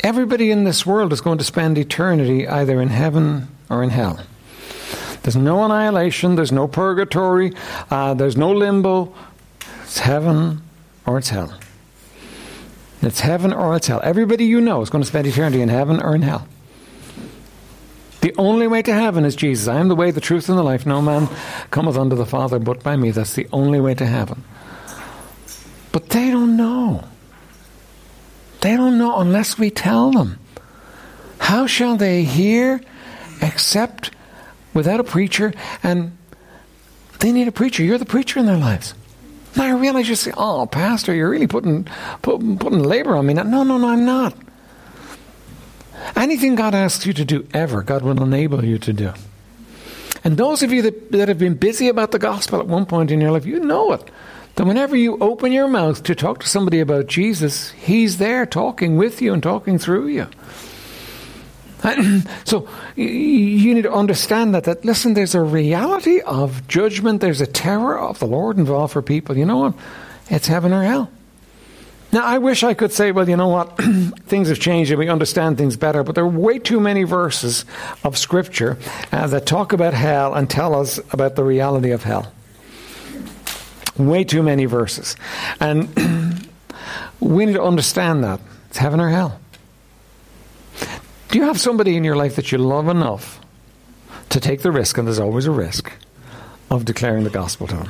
everybody 0.00 0.50
in 0.50 0.64
this 0.64 0.86
world 0.86 1.12
is 1.12 1.20
going 1.20 1.36
to 1.36 1.44
spend 1.44 1.76
eternity 1.76 2.48
either 2.48 2.80
in 2.80 2.88
heaven 2.88 3.48
or 3.68 3.82
in 3.82 3.90
hell? 3.90 4.18
There's 5.22 5.36
no 5.36 5.62
annihilation, 5.64 6.34
there's 6.34 6.50
no 6.50 6.66
purgatory, 6.66 7.52
uh, 7.90 8.14
there's 8.14 8.38
no 8.38 8.52
limbo. 8.52 9.14
It's 9.82 9.98
heaven 9.98 10.62
or 11.04 11.18
it's 11.18 11.28
hell. 11.28 11.52
It's 13.02 13.20
heaven 13.20 13.52
or 13.52 13.76
it's 13.76 13.88
hell. 13.88 14.00
Everybody 14.02 14.46
you 14.46 14.62
know 14.62 14.80
is 14.80 14.88
going 14.88 15.02
to 15.02 15.08
spend 15.08 15.26
eternity 15.26 15.60
in 15.60 15.68
heaven 15.68 16.00
or 16.00 16.14
in 16.14 16.22
hell. 16.22 16.48
The 18.22 18.34
only 18.38 18.66
way 18.66 18.80
to 18.80 18.94
heaven 18.94 19.26
is 19.26 19.36
Jesus. 19.36 19.68
I 19.68 19.78
am 19.78 19.88
the 19.88 19.94
way, 19.94 20.10
the 20.10 20.22
truth, 20.22 20.48
and 20.48 20.56
the 20.56 20.62
life. 20.62 20.86
No 20.86 21.02
man 21.02 21.28
cometh 21.70 21.98
unto 21.98 22.16
the 22.16 22.24
Father 22.24 22.58
but 22.58 22.82
by 22.82 22.96
me. 22.96 23.10
That's 23.10 23.34
the 23.34 23.46
only 23.52 23.78
way 23.78 23.92
to 23.94 24.06
heaven. 24.06 24.42
But 25.92 26.08
they 26.08 26.30
don't 26.30 26.56
know. 26.56 27.04
They 28.62 28.76
don't 28.76 28.98
know 28.98 29.18
unless 29.18 29.58
we 29.58 29.70
tell 29.70 30.10
them. 30.10 30.38
How 31.38 31.66
shall 31.66 31.96
they 31.96 32.24
hear 32.24 32.80
except 33.40 34.10
without 34.72 35.00
a 35.00 35.04
preacher? 35.04 35.52
And 35.82 36.16
they 37.20 37.32
need 37.32 37.48
a 37.48 37.52
preacher. 37.52 37.82
You're 37.82 37.98
the 37.98 38.04
preacher 38.04 38.40
in 38.40 38.46
their 38.46 38.56
lives. 38.56 38.94
Now 39.54 39.64
I 39.64 39.72
realize 39.72 40.08
you 40.08 40.14
say, 40.14 40.32
"Oh, 40.36 40.66
Pastor, 40.66 41.14
you're 41.14 41.28
really 41.28 41.46
putting 41.46 41.86
putting, 42.22 42.58
putting 42.58 42.82
labor 42.82 43.16
on 43.16 43.26
me." 43.26 43.34
No, 43.34 43.42
no, 43.42 43.76
no, 43.76 43.88
I'm 43.88 44.06
not. 44.06 44.34
Anything 46.16 46.54
God 46.54 46.74
asks 46.74 47.04
you 47.04 47.12
to 47.12 47.24
do 47.24 47.46
ever, 47.52 47.82
God 47.82 48.02
will 48.02 48.22
enable 48.22 48.64
you 48.64 48.78
to 48.78 48.92
do. 48.92 49.12
And 50.24 50.36
those 50.36 50.62
of 50.62 50.72
you 50.72 50.82
that, 50.82 51.12
that 51.12 51.28
have 51.28 51.38
been 51.38 51.54
busy 51.54 51.88
about 51.88 52.12
the 52.12 52.18
gospel 52.18 52.60
at 52.60 52.66
one 52.66 52.86
point 52.86 53.10
in 53.10 53.20
your 53.20 53.30
life, 53.30 53.44
you 53.44 53.58
know 53.58 53.92
it. 53.92 54.08
That 54.56 54.66
whenever 54.66 54.96
you 54.96 55.16
open 55.18 55.52
your 55.52 55.68
mouth 55.68 56.02
to 56.04 56.14
talk 56.14 56.40
to 56.40 56.48
somebody 56.48 56.80
about 56.80 57.06
Jesus, 57.06 57.70
He's 57.70 58.18
there 58.18 58.44
talking 58.44 58.96
with 58.96 59.22
you 59.22 59.32
and 59.32 59.42
talking 59.42 59.78
through 59.78 60.08
you. 60.08 60.26
So 62.44 62.68
you 62.96 63.74
need 63.74 63.82
to 63.82 63.92
understand 63.92 64.54
that, 64.54 64.64
that, 64.64 64.84
listen, 64.84 65.14
there's 65.14 65.34
a 65.34 65.42
reality 65.42 66.20
of 66.20 66.68
judgment, 66.68 67.20
there's 67.20 67.40
a 67.40 67.46
terror 67.46 67.98
of 67.98 68.18
the 68.18 68.26
Lord 68.26 68.58
involved 68.58 68.92
for 68.92 69.02
people. 69.02 69.36
You 69.36 69.46
know 69.46 69.56
what? 69.58 69.74
It's 70.28 70.46
heaven 70.46 70.72
or 70.72 70.82
hell. 70.82 71.10
Now, 72.12 72.26
I 72.26 72.38
wish 72.38 72.62
I 72.62 72.74
could 72.74 72.92
say, 72.92 73.10
well, 73.10 73.26
you 73.26 73.38
know 73.38 73.48
what, 73.48 73.78
things 74.26 74.48
have 74.48 74.60
changed 74.60 74.90
and 74.90 74.98
we 74.98 75.08
understand 75.08 75.56
things 75.56 75.78
better, 75.78 76.04
but 76.04 76.14
there 76.14 76.24
are 76.24 76.28
way 76.28 76.58
too 76.58 76.78
many 76.78 77.04
verses 77.04 77.64
of 78.04 78.18
Scripture 78.18 78.76
uh, 79.10 79.26
that 79.28 79.46
talk 79.46 79.72
about 79.72 79.94
hell 79.94 80.34
and 80.34 80.50
tell 80.50 80.78
us 80.78 81.00
about 81.10 81.36
the 81.36 81.44
reality 81.44 81.90
of 81.90 82.02
hell. 82.02 82.30
Way 83.96 84.24
too 84.24 84.42
many 84.42 84.64
verses. 84.64 85.16
And 85.60 85.88
we 87.20 87.46
need 87.46 87.54
to 87.54 87.62
understand 87.62 88.24
that. 88.24 88.40
It's 88.68 88.78
heaven 88.78 89.00
or 89.00 89.10
hell. 89.10 89.38
Do 91.30 91.38
you 91.38 91.44
have 91.44 91.60
somebody 91.60 91.96
in 91.96 92.04
your 92.04 92.16
life 92.16 92.36
that 92.36 92.52
you 92.52 92.58
love 92.58 92.88
enough 92.88 93.40
to 94.30 94.40
take 94.40 94.62
the 94.62 94.72
risk, 94.72 94.98
and 94.98 95.06
there's 95.06 95.18
always 95.18 95.46
a 95.46 95.50
risk, 95.50 95.92
of 96.70 96.84
declaring 96.84 97.24
the 97.24 97.30
gospel 97.30 97.66
to 97.66 97.76
them? 97.76 97.88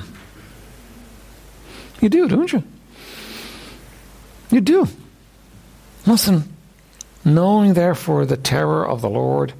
You 2.01 2.09
do, 2.09 2.29
don't 2.29 2.53
you? 2.53 2.63
You 4.51 4.61
do. 4.61 4.89
Listen, 6.05 6.53
knowing 7.25 7.75
therefore 7.75 8.27
the 8.27 8.37
terror 8.37 8.87
of 8.87 9.01
the 9.01 9.11
Lord, 9.11 9.55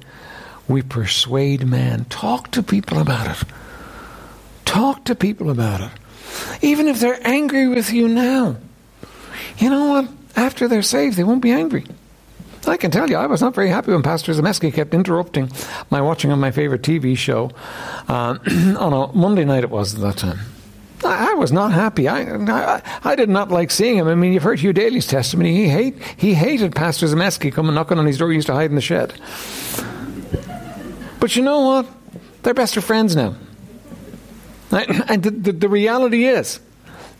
we 0.67 0.81
persuade 0.81 1.65
men. 1.65 2.05
Talk 2.05 2.51
to 2.51 2.63
people 2.63 2.99
about 2.99 3.41
it. 3.41 3.47
Talk 4.65 5.05
to 5.05 5.15
people 5.15 5.49
about 5.49 5.81
it. 5.81 5.91
Even 6.61 6.87
if 6.87 6.99
they're 6.99 7.19
angry 7.25 7.67
with 7.67 7.91
you 7.91 8.07
now. 8.07 8.57
You 9.57 9.69
know 9.69 9.85
what? 9.89 10.09
After 10.35 10.67
they're 10.67 10.81
saved, 10.81 11.17
they 11.17 11.23
won't 11.23 11.41
be 11.41 11.51
angry. 11.51 11.85
I 12.67 12.77
can 12.77 12.91
tell 12.91 13.09
you, 13.09 13.17
I 13.17 13.27
was 13.27 13.41
not 13.41 13.53
very 13.53 13.69
happy 13.69 13.91
when 13.91 14.03
Pastor 14.03 14.31
Zameski 14.33 14.73
kept 14.73 14.93
interrupting 14.93 15.51
my 15.89 16.01
watching 16.01 16.31
of 16.31 16.39
my 16.39 16.51
favorite 16.51 16.81
TV 16.81 17.17
show 17.17 17.51
uh, 18.07 18.37
on 18.79 18.93
a 18.93 19.13
Monday 19.13 19.43
night. 19.43 19.63
It 19.63 19.69
was 19.69 19.95
at 19.95 20.01
that 20.01 20.17
time. 20.17 20.39
I, 21.03 21.31
I 21.31 21.33
was 21.33 21.51
not 21.51 21.73
happy. 21.73 22.07
I, 22.07 22.21
I, 22.21 22.81
I 23.03 23.15
did 23.15 23.29
not 23.29 23.51
like 23.51 23.69
seeing 23.71 23.97
him. 23.97 24.07
I 24.07 24.15
mean, 24.15 24.33
you've 24.33 24.43
heard 24.43 24.59
Hugh 24.59 24.73
Daly's 24.73 25.07
testimony. 25.07 25.53
He 25.53 25.67
hate 25.67 26.01
he 26.15 26.33
hated 26.33 26.73
Pastor 26.73 27.05
Zameski 27.05 27.51
coming 27.51 27.75
knocking 27.75 27.99
on 27.99 28.05
his 28.05 28.17
door. 28.17 28.29
He 28.29 28.35
used 28.35 28.47
to 28.47 28.53
hide 28.53 28.69
in 28.69 28.75
the 28.75 28.81
shed. 28.81 29.13
But 31.19 31.35
you 31.35 31.43
know 31.43 31.61
what? 31.61 31.87
They're 32.43 32.53
best 32.53 32.77
of 32.77 32.83
friends 32.83 33.15
now. 33.15 33.35
And 34.73 35.23
the, 35.23 35.51
the, 35.51 35.69
reality 35.69 36.25
is, 36.25 36.59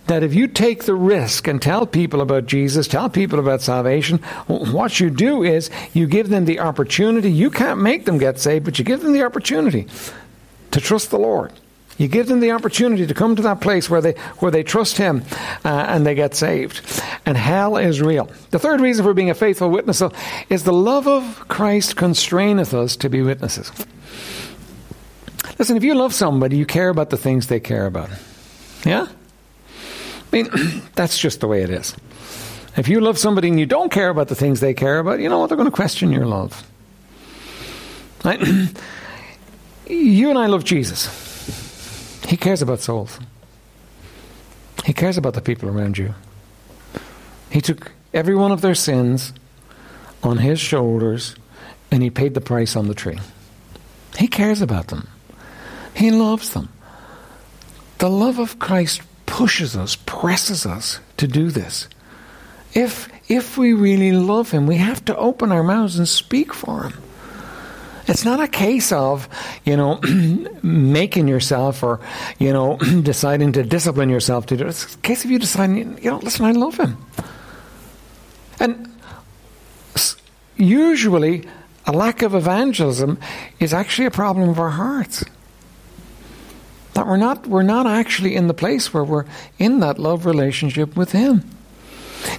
that 0.07 0.23
if 0.23 0.33
you 0.33 0.47
take 0.47 0.83
the 0.83 0.95
risk 0.95 1.47
and 1.47 1.61
tell 1.61 1.85
people 1.85 2.21
about 2.21 2.45
Jesus, 2.45 2.87
tell 2.87 3.09
people 3.09 3.39
about 3.39 3.61
salvation, 3.61 4.17
what 4.47 4.99
you 4.99 5.09
do 5.09 5.43
is 5.43 5.69
you 5.93 6.07
give 6.07 6.29
them 6.29 6.45
the 6.45 6.59
opportunity. 6.59 7.31
You 7.31 7.49
can't 7.49 7.79
make 7.79 8.05
them 8.05 8.17
get 8.17 8.39
saved, 8.39 8.65
but 8.65 8.79
you 8.79 8.85
give 8.85 9.01
them 9.01 9.13
the 9.13 9.23
opportunity 9.23 9.87
to 10.71 10.81
trust 10.81 11.09
the 11.11 11.19
Lord. 11.19 11.53
You 11.97 12.07
give 12.07 12.27
them 12.27 12.39
the 12.39 12.51
opportunity 12.51 13.05
to 13.05 13.13
come 13.13 13.35
to 13.35 13.43
that 13.43 13.61
place 13.61 13.89
where 13.89 14.01
they 14.01 14.13
where 14.39 14.51
they 14.51 14.63
trust 14.63 14.97
Him 14.97 15.23
uh, 15.63 15.85
and 15.87 16.05
they 16.05 16.15
get 16.15 16.33
saved. 16.33 16.81
And 17.25 17.37
hell 17.37 17.77
is 17.77 18.01
real. 18.01 18.29
The 18.49 18.59
third 18.59 18.81
reason 18.81 19.05
for 19.05 19.13
being 19.13 19.29
a 19.29 19.35
faithful 19.35 19.69
witness 19.69 20.01
is 20.49 20.63
the 20.63 20.73
love 20.73 21.07
of 21.07 21.47
Christ 21.47 21.95
constraineth 21.95 22.73
us 22.73 22.95
to 22.97 23.09
be 23.09 23.21
witnesses. 23.21 23.71
Listen, 25.59 25.77
if 25.77 25.83
you 25.83 25.93
love 25.95 26.13
somebody, 26.13 26.57
you 26.57 26.65
care 26.65 26.89
about 26.89 27.09
the 27.09 27.17
things 27.17 27.47
they 27.47 27.59
care 27.59 27.85
about. 27.85 28.09
Yeah? 28.85 29.07
I 29.07 30.35
mean, 30.35 30.49
that's 30.95 31.17
just 31.17 31.39
the 31.39 31.47
way 31.47 31.61
it 31.61 31.69
is. 31.69 31.95
If 32.75 32.87
you 32.87 33.01
love 33.01 33.17
somebody 33.19 33.49
and 33.49 33.59
you 33.59 33.67
don't 33.67 33.91
care 33.91 34.09
about 34.09 34.29
the 34.29 34.35
things 34.35 34.59
they 34.59 34.73
care 34.73 34.97
about, 34.99 35.19
you 35.19 35.29
know 35.29 35.39
what? 35.39 35.47
They're 35.47 35.57
going 35.57 35.69
to 35.69 35.75
question 35.75 36.11
your 36.11 36.25
love. 36.25 36.67
Right? 38.25 38.41
you 39.87 40.29
and 40.29 40.39
I 40.39 40.47
love 40.47 40.63
Jesus. 40.63 42.23
He 42.27 42.37
cares 42.37 42.61
about 42.61 42.79
souls. 42.79 43.19
He 44.85 44.93
cares 44.93 45.17
about 45.17 45.35
the 45.35 45.41
people 45.41 45.69
around 45.69 45.97
you. 45.97 46.15
He 47.51 47.61
took 47.61 47.91
every 48.13 48.35
one 48.35 48.51
of 48.51 48.61
their 48.61 48.75
sins 48.75 49.33
on 50.23 50.39
his 50.39 50.59
shoulders 50.59 51.35
and 51.91 52.01
he 52.01 52.09
paid 52.09 52.33
the 52.33 52.41
price 52.41 52.75
on 52.75 52.87
the 52.87 52.95
tree. 52.95 53.19
He 54.17 54.27
cares 54.27 54.61
about 54.61 54.87
them. 54.87 55.07
He 56.03 56.11
loves 56.11 56.49
them. 56.49 56.67
The 57.99 58.09
love 58.09 58.37
of 58.37 58.59
Christ 58.59 59.01
pushes 59.25 59.77
us, 59.77 59.95
presses 59.95 60.65
us 60.65 60.99
to 61.15 61.29
do 61.29 61.49
this. 61.49 61.87
If, 62.73 63.07
if 63.29 63.57
we 63.57 63.71
really 63.71 64.11
love 64.11 64.51
Him, 64.51 64.67
we 64.67 64.75
have 64.75 65.05
to 65.05 65.15
open 65.15 65.53
our 65.53 65.63
mouths 65.63 65.97
and 65.97 66.05
speak 66.05 66.53
for 66.53 66.89
Him. 66.89 67.01
It's 68.05 68.25
not 68.25 68.41
a 68.41 68.49
case 68.49 68.91
of, 68.91 69.29
you 69.63 69.77
know, 69.77 70.01
making 70.61 71.29
yourself 71.29 71.81
or, 71.83 72.01
you 72.37 72.51
know, 72.51 72.75
deciding 73.01 73.53
to 73.53 73.63
discipline 73.63 74.09
yourself 74.09 74.47
to 74.47 74.57
do 74.57 74.65
it. 74.65 74.71
It's 74.71 74.95
a 74.95 74.97
case 74.97 75.23
of 75.23 75.31
you 75.31 75.39
deciding, 75.39 76.03
you 76.03 76.11
know, 76.11 76.17
listen, 76.17 76.43
I 76.43 76.51
love 76.51 76.75
Him. 76.75 76.97
And 78.59 78.93
usually, 80.57 81.47
a 81.85 81.93
lack 81.93 82.23
of 82.23 82.35
evangelism 82.35 83.19
is 83.61 83.73
actually 83.73 84.07
a 84.07 84.11
problem 84.11 84.49
of 84.49 84.59
our 84.59 84.71
hearts. 84.71 85.23
That 86.93 87.07
we're 87.07 87.17
not, 87.17 87.47
we're 87.47 87.63
not 87.63 87.87
actually 87.87 88.35
in 88.35 88.47
the 88.47 88.53
place 88.53 88.93
where 88.93 89.03
we're 89.03 89.25
in 89.57 89.79
that 89.79 89.97
love 89.97 90.25
relationship 90.25 90.95
with 90.95 91.11
Him. 91.11 91.49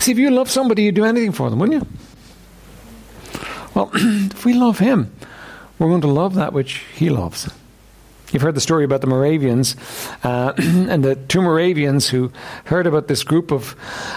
See, 0.00 0.12
if 0.12 0.18
you 0.18 0.30
love 0.30 0.50
somebody, 0.50 0.84
you'd 0.84 0.94
do 0.94 1.04
anything 1.04 1.32
for 1.32 1.50
them, 1.50 1.58
wouldn't 1.58 1.82
you? 1.82 3.40
Well, 3.74 3.90
if 3.94 4.44
we 4.44 4.54
love 4.54 4.78
Him, 4.78 5.12
we're 5.78 5.88
going 5.88 6.00
to 6.02 6.06
love 6.06 6.34
that 6.34 6.52
which 6.52 6.82
He 6.94 7.10
loves. 7.10 7.50
You've 8.32 8.42
heard 8.42 8.56
the 8.56 8.60
story 8.60 8.84
about 8.84 9.00
the 9.00 9.06
Moravians 9.06 9.76
uh, 10.24 10.54
and 10.58 11.04
the 11.04 11.14
two 11.14 11.40
Moravians 11.40 12.08
who 12.08 12.32
heard 12.64 12.86
about 12.86 13.06
this 13.06 13.22
group 13.22 13.52
of 13.52 13.76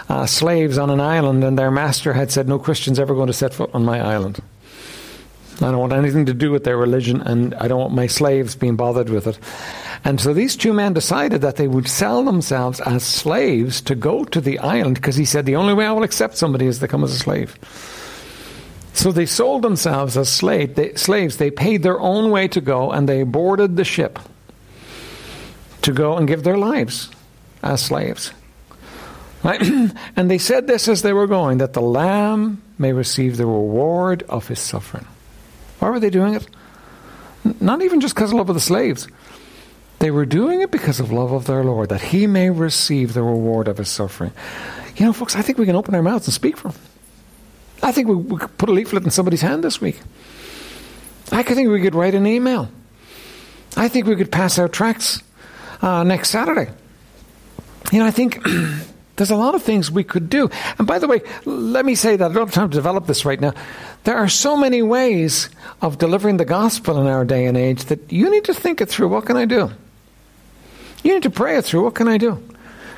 uh, 0.10 0.26
slaves 0.26 0.78
on 0.78 0.90
an 0.90 1.00
island, 1.00 1.44
and 1.44 1.58
their 1.58 1.70
master 1.70 2.14
had 2.14 2.32
said, 2.32 2.48
No 2.48 2.58
Christian's 2.58 3.00
ever 3.00 3.14
going 3.14 3.28
to 3.28 3.34
set 3.34 3.54
foot 3.54 3.70
on 3.74 3.86
my 3.86 4.00
island. 4.00 4.42
I 5.62 5.72
don't 5.72 5.80
want 5.80 5.94
anything 5.94 6.28
to 6.28 6.34
do 6.34 6.52
with 6.52 6.64
their 6.64 6.78
religion, 6.78 7.22
and 7.22 7.56
I 7.56 7.68
don't 7.68 7.80
want 7.80 7.94
my 7.94 8.08
slaves 8.08 8.56
being 8.56 8.76
bothered 8.76 9.10
with 9.10 9.26
it. 9.26 9.40
And 10.04 10.22
so 10.22 10.34
these 10.34 10.56
two 10.56 10.72
men 10.72 10.94
decided 10.94 11.42
that 11.42 11.56
they 11.56 11.68
would 11.68 11.88
sell 11.88 12.24
themselves 12.24 12.80
as 12.82 13.04
slaves 13.04 13.82
to 13.82 13.96
go 13.96 14.24
to 14.26 14.40
the 14.40 14.60
island 14.60 14.96
because 14.96 15.16
he 15.16 15.26
said, 15.26 15.46
The 15.46 15.56
only 15.56 15.74
way 15.74 15.86
I 15.86 15.92
will 15.92 16.04
accept 16.04 16.38
somebody 16.38 16.68
is 16.68 16.80
to 16.80 16.88
come 16.88 17.04
as 17.04 17.12
a 17.12 17.18
slave. 17.18 17.58
So 18.94 19.12
they 19.12 19.26
sold 19.26 19.62
themselves 19.62 20.18
as 20.18 20.30
slave, 20.30 20.76
they, 20.76 20.96
slaves. 20.96 21.38
They 21.38 21.52
paid 21.52 21.84
their 21.84 22.00
own 22.00 22.32
way 22.32 22.48
to 22.50 22.62
go 22.62 22.92
and 22.92 23.08
they 23.08 23.24
boarded 23.24 23.78
the 23.78 23.84
ship 23.84 24.20
to 25.84 25.92
go 25.92 26.18
and 26.18 26.28
give 26.28 26.44
their 26.44 26.58
lives 26.58 27.10
as 27.64 27.82
slaves. 27.82 28.32
Right? 29.44 29.62
and 30.16 30.30
they 30.30 30.40
said 30.40 30.68
this 30.68 30.88
as 30.88 31.02
they 31.02 31.14
were 31.14 31.28
going 31.28 31.60
that 31.60 31.74
the 31.74 31.82
Lamb 31.82 32.62
may 32.78 32.92
receive 32.94 33.38
the 33.38 33.46
reward 33.46 34.24
of 34.24 34.48
his 34.48 34.60
suffering. 34.60 35.06
Why 35.80 35.90
were 35.90 36.00
they 36.00 36.10
doing 36.10 36.34
it? 36.34 36.48
Not 37.62 37.82
even 37.82 38.02
just 38.02 38.16
because 38.16 38.32
of 38.32 38.38
love 38.38 38.50
of 38.50 38.56
the 38.56 38.62
slaves. 38.62 39.08
They 40.00 40.12
were 40.12 40.26
doing 40.26 40.62
it 40.62 40.70
because 40.70 41.00
of 41.00 41.12
love 41.12 41.32
of 41.32 41.46
their 41.46 41.64
Lord, 41.64 41.90
that 41.90 42.02
he 42.02 42.28
may 42.28 42.50
receive 42.50 43.14
the 43.14 43.24
reward 43.24 43.68
of 43.68 43.78
his 43.78 43.90
suffering. 43.90 44.32
You 44.96 45.06
know, 45.06 45.14
folks, 45.14 45.36
I 45.36 45.42
think 45.42 45.58
we 45.58 45.66
can 45.66 45.76
open 45.76 45.96
our 45.96 46.04
mouths 46.04 46.28
and 46.28 46.34
speak 46.34 46.58
for 46.58 46.70
him. 46.70 46.76
I 47.82 47.92
think 47.92 48.08
we, 48.08 48.16
we 48.16 48.38
could 48.38 48.58
put 48.58 48.70
a 48.70 48.72
leaflet 48.72 49.04
in 49.04 49.12
somebody's 49.12 49.42
hand 49.42 49.64
this 49.64 49.80
week. 49.80 50.00
I 51.32 51.44
think 51.44 51.70
we 51.70 51.82
could 51.82 51.96
write 51.96 52.16
an 52.16 52.26
email. 52.26 52.70
I 53.76 53.88
think 53.88 54.08
we 54.08 54.16
could 54.16 54.32
pass 54.32 54.58
out 54.58 54.72
tracts 54.72 55.22
uh, 55.82 56.04
next 56.04 56.30
Saturday. 56.30 56.72
You 57.92 58.00
know, 58.00 58.06
I 58.06 58.12
think 58.12 58.42
There's 59.18 59.32
a 59.32 59.36
lot 59.36 59.56
of 59.56 59.64
things 59.64 59.92
we 59.92 60.04
could 60.04 60.30
do. 60.30 60.50
And 60.78 60.88
by 60.88 61.00
the 61.00 61.08
way, 61.08 61.22
let 61.46 61.86
me 61.86 61.96
say 61.96 62.16
that 62.16 62.32
I 62.32 62.34
don't 62.34 62.46
have 62.46 62.54
time 62.54 62.70
to 62.70 62.76
develop 62.76 63.08
this 63.08 63.26
right 63.26 63.42
now. 63.42 63.54
There 64.04 64.16
are 64.16 64.30
so 64.30 64.56
many 64.56 64.84
ways 64.84 65.50
of 65.82 65.98
delivering 65.98 66.38
the 66.38 66.46
gospel 66.46 67.02
in 67.02 67.08
our 67.08 67.26
day 67.26 67.46
and 67.46 67.58
age 67.58 67.86
that 67.86 68.12
you 68.12 68.30
need 68.30 68.46
to 68.46 68.54
think 68.54 68.80
it 68.80 68.90
through. 68.90 69.10
What 69.10 69.26
can 69.26 69.36
I 69.36 69.46
do? 69.46 69.72
You 71.04 71.14
need 71.14 71.24
to 71.24 71.32
pray 71.32 71.58
it 71.58 71.66
through. 71.66 71.84
What 71.84 71.96
can 71.96 72.08
I 72.08 72.18
do? 72.18 72.42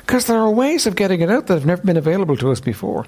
Because 0.00 0.26
there 0.26 0.38
are 0.38 0.50
ways 0.50 0.86
of 0.86 0.94
getting 0.94 1.22
it 1.22 1.30
out 1.30 1.46
that 1.46 1.54
have 1.54 1.66
never 1.66 1.82
been 1.82 1.96
available 1.96 2.36
to 2.36 2.50
us 2.50 2.60
before. 2.60 3.06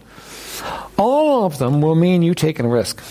All 0.96 1.44
of 1.44 1.58
them 1.58 1.82
will 1.82 1.94
mean 1.94 2.22
you 2.22 2.34
taking 2.34 2.64
a 2.64 2.68
risk. 2.68 3.02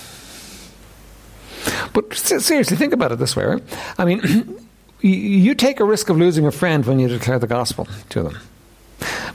But 1.94 2.14
seriously, 2.16 2.76
think 2.76 2.94
about 2.94 3.12
it 3.12 3.20
this 3.20 3.36
way, 3.36 3.46
right? 3.46 3.64
I 4.00 4.06
mean, 4.06 4.66
you 5.02 5.54
take 5.54 5.80
a 5.80 5.86
risk 5.86 6.10
of 6.10 6.18
losing 6.18 6.48
a 6.48 6.52
friend 6.52 6.86
when 6.86 7.00
you 7.00 7.08
declare 7.08 7.38
the 7.38 7.48
gospel 7.48 7.88
to 8.10 8.24
them. 8.24 8.38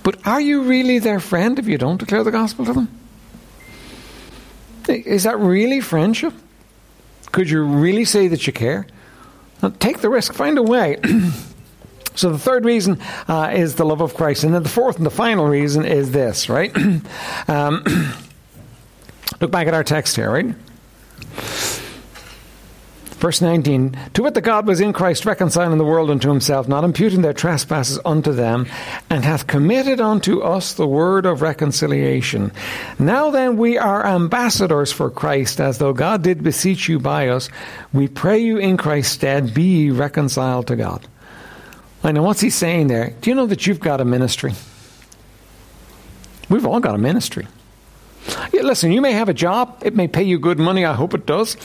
But 0.06 0.24
are 0.24 0.40
you 0.40 0.62
really 0.62 1.00
their 1.00 1.18
friend 1.18 1.58
if 1.58 1.66
you 1.66 1.78
don't 1.78 1.96
declare 1.96 2.22
the 2.22 2.30
gospel 2.30 2.64
to 2.66 2.72
them? 2.72 2.88
Is 4.86 5.24
that 5.24 5.36
really 5.36 5.80
friendship? 5.80 6.32
Could 7.32 7.50
you 7.50 7.64
really 7.64 8.04
say 8.04 8.28
that 8.28 8.46
you 8.46 8.52
care? 8.52 8.86
Now, 9.60 9.70
take 9.80 10.02
the 10.02 10.08
risk, 10.08 10.32
find 10.32 10.58
a 10.58 10.62
way. 10.62 11.00
so 12.14 12.30
the 12.30 12.38
third 12.38 12.64
reason 12.64 13.00
uh, 13.26 13.50
is 13.52 13.74
the 13.74 13.84
love 13.84 14.00
of 14.00 14.14
Christ. 14.14 14.44
And 14.44 14.54
then 14.54 14.62
the 14.62 14.68
fourth 14.68 14.96
and 14.96 15.04
the 15.04 15.10
final 15.10 15.48
reason 15.48 15.84
is 15.84 16.12
this, 16.12 16.48
right? 16.48 16.72
um, 17.48 17.82
look 19.40 19.50
back 19.50 19.66
at 19.66 19.74
our 19.74 19.82
text 19.82 20.14
here, 20.14 20.30
right? 20.30 20.54
Verse 23.26 23.42
19 23.42 23.98
To 24.14 24.22
wit, 24.22 24.34
that 24.34 24.42
God 24.42 24.68
was 24.68 24.80
in 24.80 24.92
Christ 24.92 25.26
reconciling 25.26 25.78
the 25.78 25.84
world 25.84 26.12
unto 26.12 26.28
himself, 26.28 26.68
not 26.68 26.84
imputing 26.84 27.22
their 27.22 27.32
trespasses 27.32 27.98
unto 28.04 28.30
them, 28.30 28.68
and 29.10 29.24
hath 29.24 29.48
committed 29.48 30.00
unto 30.00 30.42
us 30.42 30.74
the 30.74 30.86
word 30.86 31.26
of 31.26 31.42
reconciliation. 31.42 32.52
Now 33.00 33.32
then, 33.32 33.56
we 33.56 33.78
are 33.78 34.06
ambassadors 34.06 34.92
for 34.92 35.10
Christ, 35.10 35.60
as 35.60 35.78
though 35.78 35.92
God 35.92 36.22
did 36.22 36.44
beseech 36.44 36.88
you 36.88 37.00
by 37.00 37.26
us. 37.26 37.48
We 37.92 38.06
pray 38.06 38.38
you 38.38 38.58
in 38.58 38.76
Christ's 38.76 39.14
stead, 39.14 39.52
be 39.52 39.90
reconciled 39.90 40.68
to 40.68 40.76
God. 40.76 41.04
I 42.04 42.12
know 42.12 42.22
what's 42.22 42.42
he 42.42 42.50
saying 42.50 42.86
there? 42.86 43.12
Do 43.22 43.30
you 43.30 43.34
know 43.34 43.46
that 43.46 43.66
you've 43.66 43.80
got 43.80 44.00
a 44.00 44.04
ministry? 44.04 44.52
We've 46.48 46.64
all 46.64 46.78
got 46.78 46.94
a 46.94 46.98
ministry. 46.98 47.48
Yeah, 48.52 48.62
listen, 48.62 48.92
you 48.92 49.00
may 49.00 49.12
have 49.12 49.28
a 49.28 49.34
job. 49.34 49.82
It 49.84 49.96
may 49.96 50.06
pay 50.06 50.22
you 50.22 50.38
good 50.38 50.58
money. 50.58 50.84
I 50.84 50.94
hope 50.94 51.14
it 51.14 51.26
does. 51.26 51.56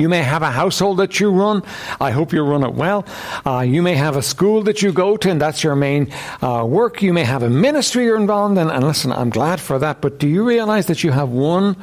You 0.00 0.08
may 0.08 0.22
have 0.22 0.42
a 0.42 0.50
household 0.50 0.96
that 0.96 1.20
you 1.20 1.30
run. 1.30 1.62
I 2.00 2.10
hope 2.10 2.32
you 2.32 2.42
run 2.42 2.64
it 2.64 2.72
well. 2.72 3.04
Uh, 3.44 3.60
you 3.60 3.82
may 3.82 3.94
have 3.94 4.16
a 4.16 4.22
school 4.22 4.62
that 4.62 4.80
you 4.80 4.92
go 4.92 5.18
to, 5.18 5.30
and 5.30 5.38
that's 5.38 5.62
your 5.62 5.76
main 5.76 6.10
uh, 6.40 6.64
work. 6.66 7.02
You 7.02 7.12
may 7.12 7.24
have 7.24 7.42
a 7.42 7.50
ministry 7.50 8.04
you're 8.04 8.16
involved 8.16 8.56
in. 8.56 8.70
And 8.70 8.82
listen, 8.82 9.12
I'm 9.12 9.28
glad 9.28 9.60
for 9.60 9.78
that. 9.78 10.00
But 10.00 10.18
do 10.18 10.26
you 10.26 10.42
realize 10.42 10.86
that 10.86 11.04
you 11.04 11.10
have 11.10 11.28
one 11.28 11.76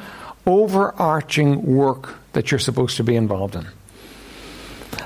overarching 0.46 1.62
work 1.76 2.16
that 2.32 2.50
you're 2.50 2.58
supposed 2.58 2.96
to 2.96 3.04
be 3.04 3.14
involved 3.14 3.54
in? 3.54 3.68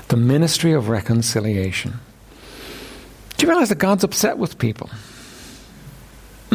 The 0.07 0.17
ministry 0.17 0.73
of 0.73 0.89
reconciliation. 0.89 1.99
Do 3.37 3.45
you 3.45 3.49
realize 3.51 3.69
that 3.69 3.77
God's 3.77 4.03
upset 4.03 4.39
with 4.39 4.57
people? 4.57 4.89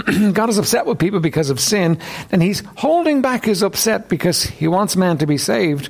God 0.32 0.48
is 0.48 0.58
upset 0.58 0.86
with 0.86 0.98
people 0.98 1.20
because 1.20 1.50
of 1.50 1.60
sin, 1.60 1.98
and 2.30 2.42
He's 2.42 2.62
holding 2.76 3.22
back 3.22 3.44
His 3.44 3.62
upset 3.62 4.08
because 4.08 4.42
He 4.42 4.68
wants 4.68 4.96
man 4.96 5.18
to 5.18 5.26
be 5.26 5.38
saved. 5.38 5.88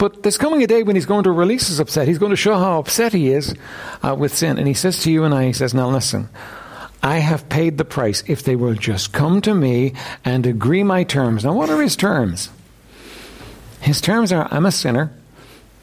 But 0.00 0.22
there's 0.22 0.38
coming 0.38 0.62
a 0.62 0.66
day 0.66 0.82
when 0.82 0.96
he's 0.96 1.04
going 1.04 1.24
to 1.24 1.30
release 1.30 1.68
his 1.68 1.78
upset. 1.78 2.08
He's 2.08 2.16
going 2.16 2.30
to 2.30 2.36
show 2.36 2.56
how 2.56 2.78
upset 2.78 3.12
he 3.12 3.28
is 3.28 3.54
uh, 4.02 4.16
with 4.18 4.34
sin. 4.34 4.56
And 4.56 4.66
he 4.66 4.72
says 4.72 5.02
to 5.02 5.12
you 5.12 5.24
and 5.24 5.34
I, 5.34 5.44
he 5.44 5.52
says, 5.52 5.74
Now 5.74 5.90
listen, 5.90 6.30
I 7.02 7.18
have 7.18 7.50
paid 7.50 7.76
the 7.76 7.84
price. 7.84 8.24
If 8.26 8.42
they 8.42 8.56
will 8.56 8.72
just 8.72 9.12
come 9.12 9.42
to 9.42 9.54
me 9.54 9.92
and 10.24 10.46
agree 10.46 10.82
my 10.84 11.04
terms. 11.04 11.44
Now, 11.44 11.52
what 11.52 11.68
are 11.68 11.82
his 11.82 11.96
terms? 11.96 12.48
His 13.82 14.00
terms 14.00 14.32
are 14.32 14.48
I'm 14.50 14.64
a 14.64 14.72
sinner, 14.72 15.12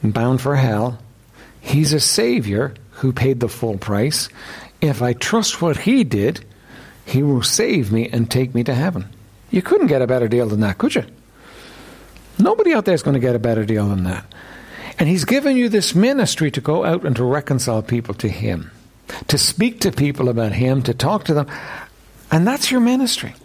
bound 0.04 0.42
for 0.42 0.56
hell. 0.56 0.98
He's 1.62 1.94
a 1.94 2.00
Savior 2.00 2.74
who 2.94 3.14
paid 3.14 3.40
the 3.40 3.50
full 3.50 3.78
price. 3.78 4.30
If 4.82 5.04
I 5.04 5.14
trust 5.14 5.62
what 5.62 5.78
He 5.78 6.04
did, 6.04 6.44
He 7.06 7.22
will 7.22 7.44
save 7.44 7.92
me 7.92 8.10
and 8.10 8.32
take 8.32 8.56
me 8.56 8.64
to 8.64 8.74
heaven. 8.74 9.10
You 9.52 9.62
couldn't 9.62 9.88
get 9.88 10.02
a 10.02 10.08
better 10.08 10.28
deal 10.28 10.48
than 10.48 10.62
that, 10.62 10.80
could 10.80 10.96
you? 10.96 11.06
Nobody 12.40 12.74
out 12.74 12.86
there 12.86 12.94
is 12.94 13.04
going 13.04 13.16
to 13.16 13.20
get 13.20 13.36
a 13.36 13.40
better 13.40 13.66
deal 13.66 13.88
than 13.88 14.04
that. 14.04 14.26
And 15.00 15.08
He's 15.08 15.26
given 15.26 15.56
you 15.56 15.70
this 15.70 15.96
ministry 15.96 16.52
to 16.52 16.62
go 16.62 16.84
out 16.84 17.06
and 17.06 17.16
to 17.16 17.24
reconcile 17.24 17.82
people 17.82 18.14
to 18.16 18.30
Him, 18.30 18.72
to 19.28 19.38
speak 19.38 19.80
to 19.82 19.92
people 19.92 20.30
about 20.30 20.54
Him, 20.54 20.82
to 20.84 20.94
talk 20.94 21.26
to 21.26 21.34
them. 21.34 21.48
And 22.32 22.48
that's 22.48 22.72
your 22.72 22.82
ministry. 22.82 23.36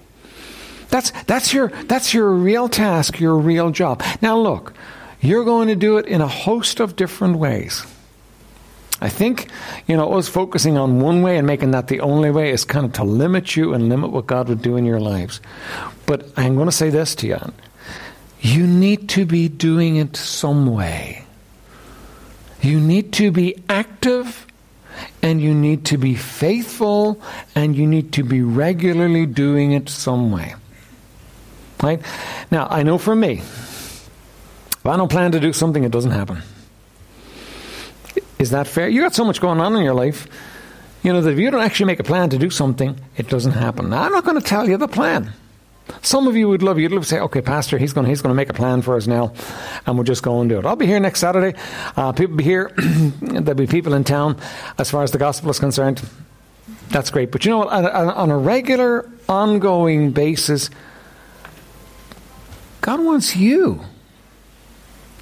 That's, 0.89 1.11
that's, 1.27 1.55
your, 1.55 1.69
that's 1.85 2.13
your 2.13 2.31
real 2.31 2.69
task, 2.69 3.19
your 3.19 3.37
real 3.37 3.71
job. 3.71 4.03
Now, 4.21 4.39
look, 4.39 4.75
you're 5.21 5.45
going 5.45 5.69
to 5.69 5.77
do 5.77 5.97
it 5.97 6.07
in 6.07 6.21
a 6.21 6.29
host 6.29 6.81
of 6.81 6.97
different 6.97 7.37
ways. 7.37 7.87
I 9.01 9.09
think, 9.09 9.49
you 9.89 9.97
know, 9.97 10.13
us 10.15 10.29
focusing 10.29 10.77
on 10.79 11.01
one 11.01 11.23
way 11.23 11.37
and 11.37 11.47
making 11.47 11.73
that 11.73 11.89
the 11.89 12.01
only 12.01 12.31
way 12.31 12.51
is 12.51 12.65
kind 12.65 12.87
of 12.87 12.93
to 12.95 13.05
limit 13.05 13.57
you 13.57 13.75
and 13.75 13.89
limit 13.89 14.11
what 14.11 14.27
God 14.27 14.49
would 14.49 14.63
do 14.63 14.77
in 14.77 14.85
your 14.85 15.01
lives. 15.01 15.41
But 16.07 16.29
I'm 16.37 16.55
going 16.55 16.69
to 16.69 16.73
say 16.73 16.91
this 16.91 17.15
to 17.17 17.27
you 17.27 17.53
you 18.43 18.67
need 18.67 19.09
to 19.11 19.25
be 19.25 19.49
doing 19.49 19.97
it 19.97 20.17
some 20.17 20.67
way. 20.67 21.25
You 22.61 22.81
need 22.81 23.13
to 23.15 23.31
be 23.31 23.57
active 23.69 24.47
and 25.23 25.41
you 25.41 25.55
need 25.55 25.87
to 25.87 25.97
be 25.97 26.15
faithful 26.15 27.23
and 27.55 27.77
you 27.77 27.87
need 27.87 28.13
to 28.15 28.25
be 28.25 28.43
regularly 28.43 29.27
doing 29.27 29.73
it 29.73 29.89
some 29.89 30.33
way. 30.33 30.55
Right? 31.83 32.03
Now, 32.51 32.67
I 32.69 32.83
know 32.83 32.99
for 32.99 33.15
me, 33.15 33.39
if 33.39 34.87
I 34.87 34.97
don't 34.97 35.11
plan 35.11 35.33
to 35.33 35.41
do 35.41 35.53
something, 35.53 35.85
it 35.85 35.93
doesn't 35.93 36.11
happen. 36.11 36.43
Is 38.39 38.51
that 38.51 38.67
fair? 38.67 38.89
You 38.89 39.03
got 39.03 39.15
so 39.15 39.25
much 39.25 39.41
going 39.41 39.61
on 39.61 39.77
in 39.77 39.85
your 39.85 39.95
life. 39.95 40.27
You 41.05 41.13
know 41.13 41.21
that 41.21 41.31
if 41.31 41.39
you 41.39 41.51
don't 41.51 41.63
actually 41.63 41.87
make 41.87 42.01
a 42.01 42.05
plan 42.05 42.31
to 42.31 42.39
do 42.39 42.51
something, 42.51 42.99
it 43.17 43.29
doesn't 43.29 43.53
happen. 43.53 43.91
Now, 43.91 44.03
I'm 44.03 44.13
not 44.13 44.25
going 44.25 44.41
to 44.41 44.45
tell 44.45 44.69
you 44.69 44.77
the 44.77 44.89
plan. 44.89 45.33
Some 46.01 46.27
of 46.27 46.37
you 46.37 46.49
would 46.49 46.63
love, 46.63 46.79
you'd 46.79 46.93
love 46.93 47.03
to 47.03 47.09
say, 47.09 47.21
okay, 47.21 47.41
Pastor, 47.41 47.79
he's 47.79 47.93
going, 47.93 48.07
he's 48.07 48.23
going 48.23 48.31
to 48.31 48.37
make 48.37 48.49
a 48.49 48.55
plan 48.55 48.83
for 48.83 48.97
us 48.97 49.07
now, 49.07 49.33
and 49.87 49.97
we'll 49.97 50.05
just 50.05 50.23
go 50.23 50.41
and 50.41 50.49
do 50.49 50.59
it. 50.59 50.67
I'll 50.67 50.77
be 50.77 50.87
here 50.87 51.01
next 51.01 51.21
Saturday. 51.21 51.59
Uh, 51.97 52.13
people 52.13 52.37
be 52.37 52.45
here. 52.45 52.73
There'll 53.21 53.55
be 53.55 53.67
people 53.67 53.95
in 53.95 54.05
town 54.05 54.39
as 54.79 54.91
far 54.91 55.03
as 55.03 55.11
the 55.11 55.19
gospel 55.19 55.51
is 55.51 55.59
concerned. 55.59 56.03
That's 56.89 57.11
great. 57.11 57.31
But 57.31 57.45
you 57.45 57.51
know 57.51 57.59
what? 57.59 57.69
On, 57.69 57.87
on 57.87 58.31
a 58.31 58.39
regular, 58.39 59.11
ongoing 59.29 60.13
basis, 60.13 60.71
God 62.81 63.01
wants 63.01 63.37
you 63.37 63.81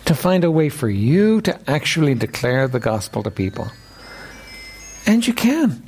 to 0.06 0.14
find 0.14 0.44
a 0.44 0.50
way 0.50 0.68
for 0.68 0.88
you 0.88 1.40
to 1.42 1.70
actually 1.70 2.14
declare 2.14 2.66
the 2.66 2.80
gospel 2.80 3.22
to 3.22 3.30
people. 3.30 3.70
And 5.06 5.26
you 5.26 5.32
can. 5.32 5.82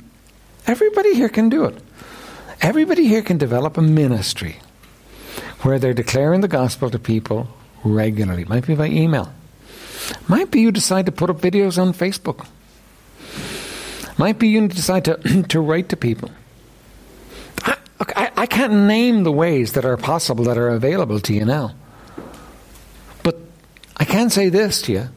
Everybody 0.65 1.15
here 1.15 1.29
can 1.29 1.49
do 1.49 1.65
it. 1.65 1.77
Everybody 2.61 3.07
here 3.07 3.21
can 3.21 3.37
develop 3.37 3.77
a 3.77 3.81
ministry 3.81 4.57
where 5.63 5.79
they're 5.79 5.93
declaring 5.93 6.41
the 6.41 6.47
gospel 6.47 6.89
to 6.89 6.99
people 6.99 7.47
regularly. 7.83 8.45
Might 8.45 8.67
be 8.67 8.75
by 8.75 8.87
email. 8.87 9.33
Might 10.27 10.51
be 10.51 10.59
you 10.61 10.71
decide 10.71 11.05
to 11.05 11.11
put 11.11 11.29
up 11.29 11.39
videos 11.39 11.81
on 11.81 11.93
Facebook. 11.93 12.45
Might 14.17 14.39
be 14.39 14.49
you 14.49 14.67
decide 14.67 15.05
to, 15.05 15.43
to 15.49 15.59
write 15.59 15.89
to 15.89 15.97
people. 15.97 16.31
I, 17.63 17.77
I, 17.99 18.31
I 18.37 18.45
can't 18.45 18.73
name 18.73 19.23
the 19.23 19.31
ways 19.31 19.73
that 19.73 19.85
are 19.85 19.97
possible 19.97 20.43
that 20.45 20.57
are 20.57 20.69
available 20.69 21.19
to 21.21 21.33
you 21.33 21.45
now. 21.45 21.73
But 23.23 23.39
I 23.97 24.05
can 24.05 24.29
say 24.29 24.49
this 24.49 24.81
to 24.83 24.91
you 24.91 25.09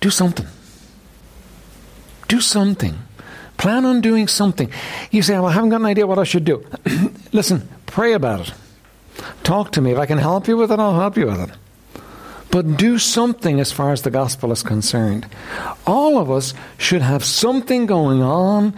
do 0.00 0.10
something. 0.10 0.46
Do 2.28 2.40
something. 2.40 2.96
Plan 3.56 3.84
on 3.84 4.00
doing 4.00 4.28
something. 4.28 4.70
You 5.10 5.22
say, 5.22 5.34
Well, 5.34 5.46
I 5.46 5.52
haven't 5.52 5.70
got 5.70 5.80
an 5.80 5.86
idea 5.86 6.06
what 6.06 6.20
I 6.20 6.24
should 6.24 6.44
do. 6.44 6.64
Listen, 7.32 7.68
pray 7.86 8.12
about 8.12 8.48
it. 8.48 8.54
Talk 9.42 9.72
to 9.72 9.80
me. 9.80 9.92
If 9.92 9.98
I 9.98 10.06
can 10.06 10.18
help 10.18 10.48
you 10.48 10.56
with 10.56 10.70
it, 10.72 10.78
I'll 10.78 10.98
help 10.98 11.16
you 11.16 11.26
with 11.26 11.40
it. 11.40 11.50
But 12.50 12.76
do 12.76 12.98
something 12.98 13.60
as 13.60 13.72
far 13.72 13.92
as 13.92 14.02
the 14.02 14.10
gospel 14.10 14.52
is 14.52 14.62
concerned. 14.62 15.26
All 15.86 16.18
of 16.18 16.30
us 16.30 16.54
should 16.78 17.02
have 17.02 17.24
something 17.24 17.86
going 17.86 18.22
on 18.22 18.74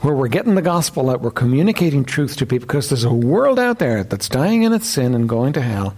where 0.00 0.14
we're 0.14 0.28
getting 0.28 0.56
the 0.56 0.62
gospel 0.62 1.10
out, 1.10 1.20
we're 1.20 1.30
communicating 1.30 2.04
truth 2.04 2.36
to 2.36 2.46
people 2.46 2.66
because 2.66 2.88
there's 2.88 3.04
a 3.04 3.12
world 3.12 3.58
out 3.58 3.78
there 3.78 4.02
that's 4.02 4.28
dying 4.28 4.64
in 4.64 4.72
its 4.72 4.88
sin 4.88 5.14
and 5.14 5.28
going 5.28 5.52
to 5.52 5.62
hell, 5.62 5.94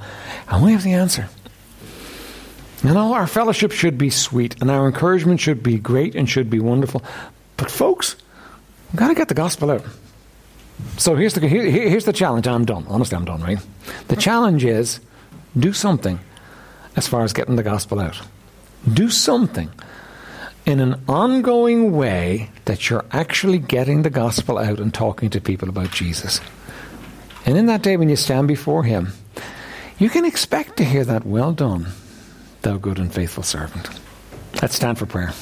and 0.48 0.62
we 0.62 0.72
have 0.72 0.82
the 0.82 0.92
answer. 0.92 1.28
You 2.82 2.92
know, 2.92 3.14
our 3.14 3.26
fellowship 3.26 3.72
should 3.72 3.96
be 3.96 4.10
sweet, 4.10 4.60
and 4.60 4.70
our 4.70 4.86
encouragement 4.86 5.40
should 5.40 5.62
be 5.62 5.78
great 5.78 6.14
and 6.14 6.28
should 6.28 6.50
be 6.50 6.60
wonderful. 6.60 7.02
But, 7.56 7.70
folks, 7.70 8.16
we've 8.92 9.00
got 9.00 9.08
to 9.08 9.14
get 9.14 9.28
the 9.28 9.34
gospel 9.34 9.70
out. 9.70 9.84
So 10.96 11.14
here's 11.16 11.34
the, 11.34 11.46
here, 11.48 11.64
here's 11.64 12.04
the 12.04 12.12
challenge. 12.12 12.46
I'm 12.46 12.64
done. 12.64 12.84
Honestly, 12.88 13.16
I'm 13.16 13.24
done, 13.24 13.42
right? 13.42 13.58
The 14.08 14.16
challenge 14.16 14.64
is 14.64 15.00
do 15.58 15.72
something 15.72 16.18
as 16.96 17.08
far 17.08 17.22
as 17.22 17.32
getting 17.32 17.56
the 17.56 17.62
gospel 17.62 18.00
out. 18.00 18.20
Do 18.92 19.08
something. 19.10 19.70
in 20.66 20.80
an 20.80 21.00
ongoing 21.08 21.92
way 21.94 22.50
that 22.64 22.88
you're 22.88 23.04
actually 23.10 23.58
getting 23.58 24.02
the 24.02 24.10
gospel 24.10 24.58
out 24.58 24.78
and 24.80 24.92
talking 24.94 25.30
to 25.30 25.40
people 25.40 25.68
about 25.68 25.90
Jesus. 25.90 26.40
And 27.46 27.58
in 27.58 27.66
that 27.66 27.82
day 27.82 27.96
when 27.96 28.08
you 28.08 28.16
stand 28.16 28.48
before 28.48 28.84
Him, 28.84 29.12
you 29.98 30.08
can 30.08 30.24
expect 30.24 30.76
to 30.78 30.84
hear 30.84 31.04
that, 31.04 31.26
well 31.26 31.52
done, 31.52 31.88
thou 32.62 32.78
good 32.78 32.98
and 32.98 33.12
faithful 33.12 33.42
servant. 33.42 33.88
Let's 34.62 34.74
stand 34.74 34.98
for 34.98 35.06
prayer. 35.06 35.32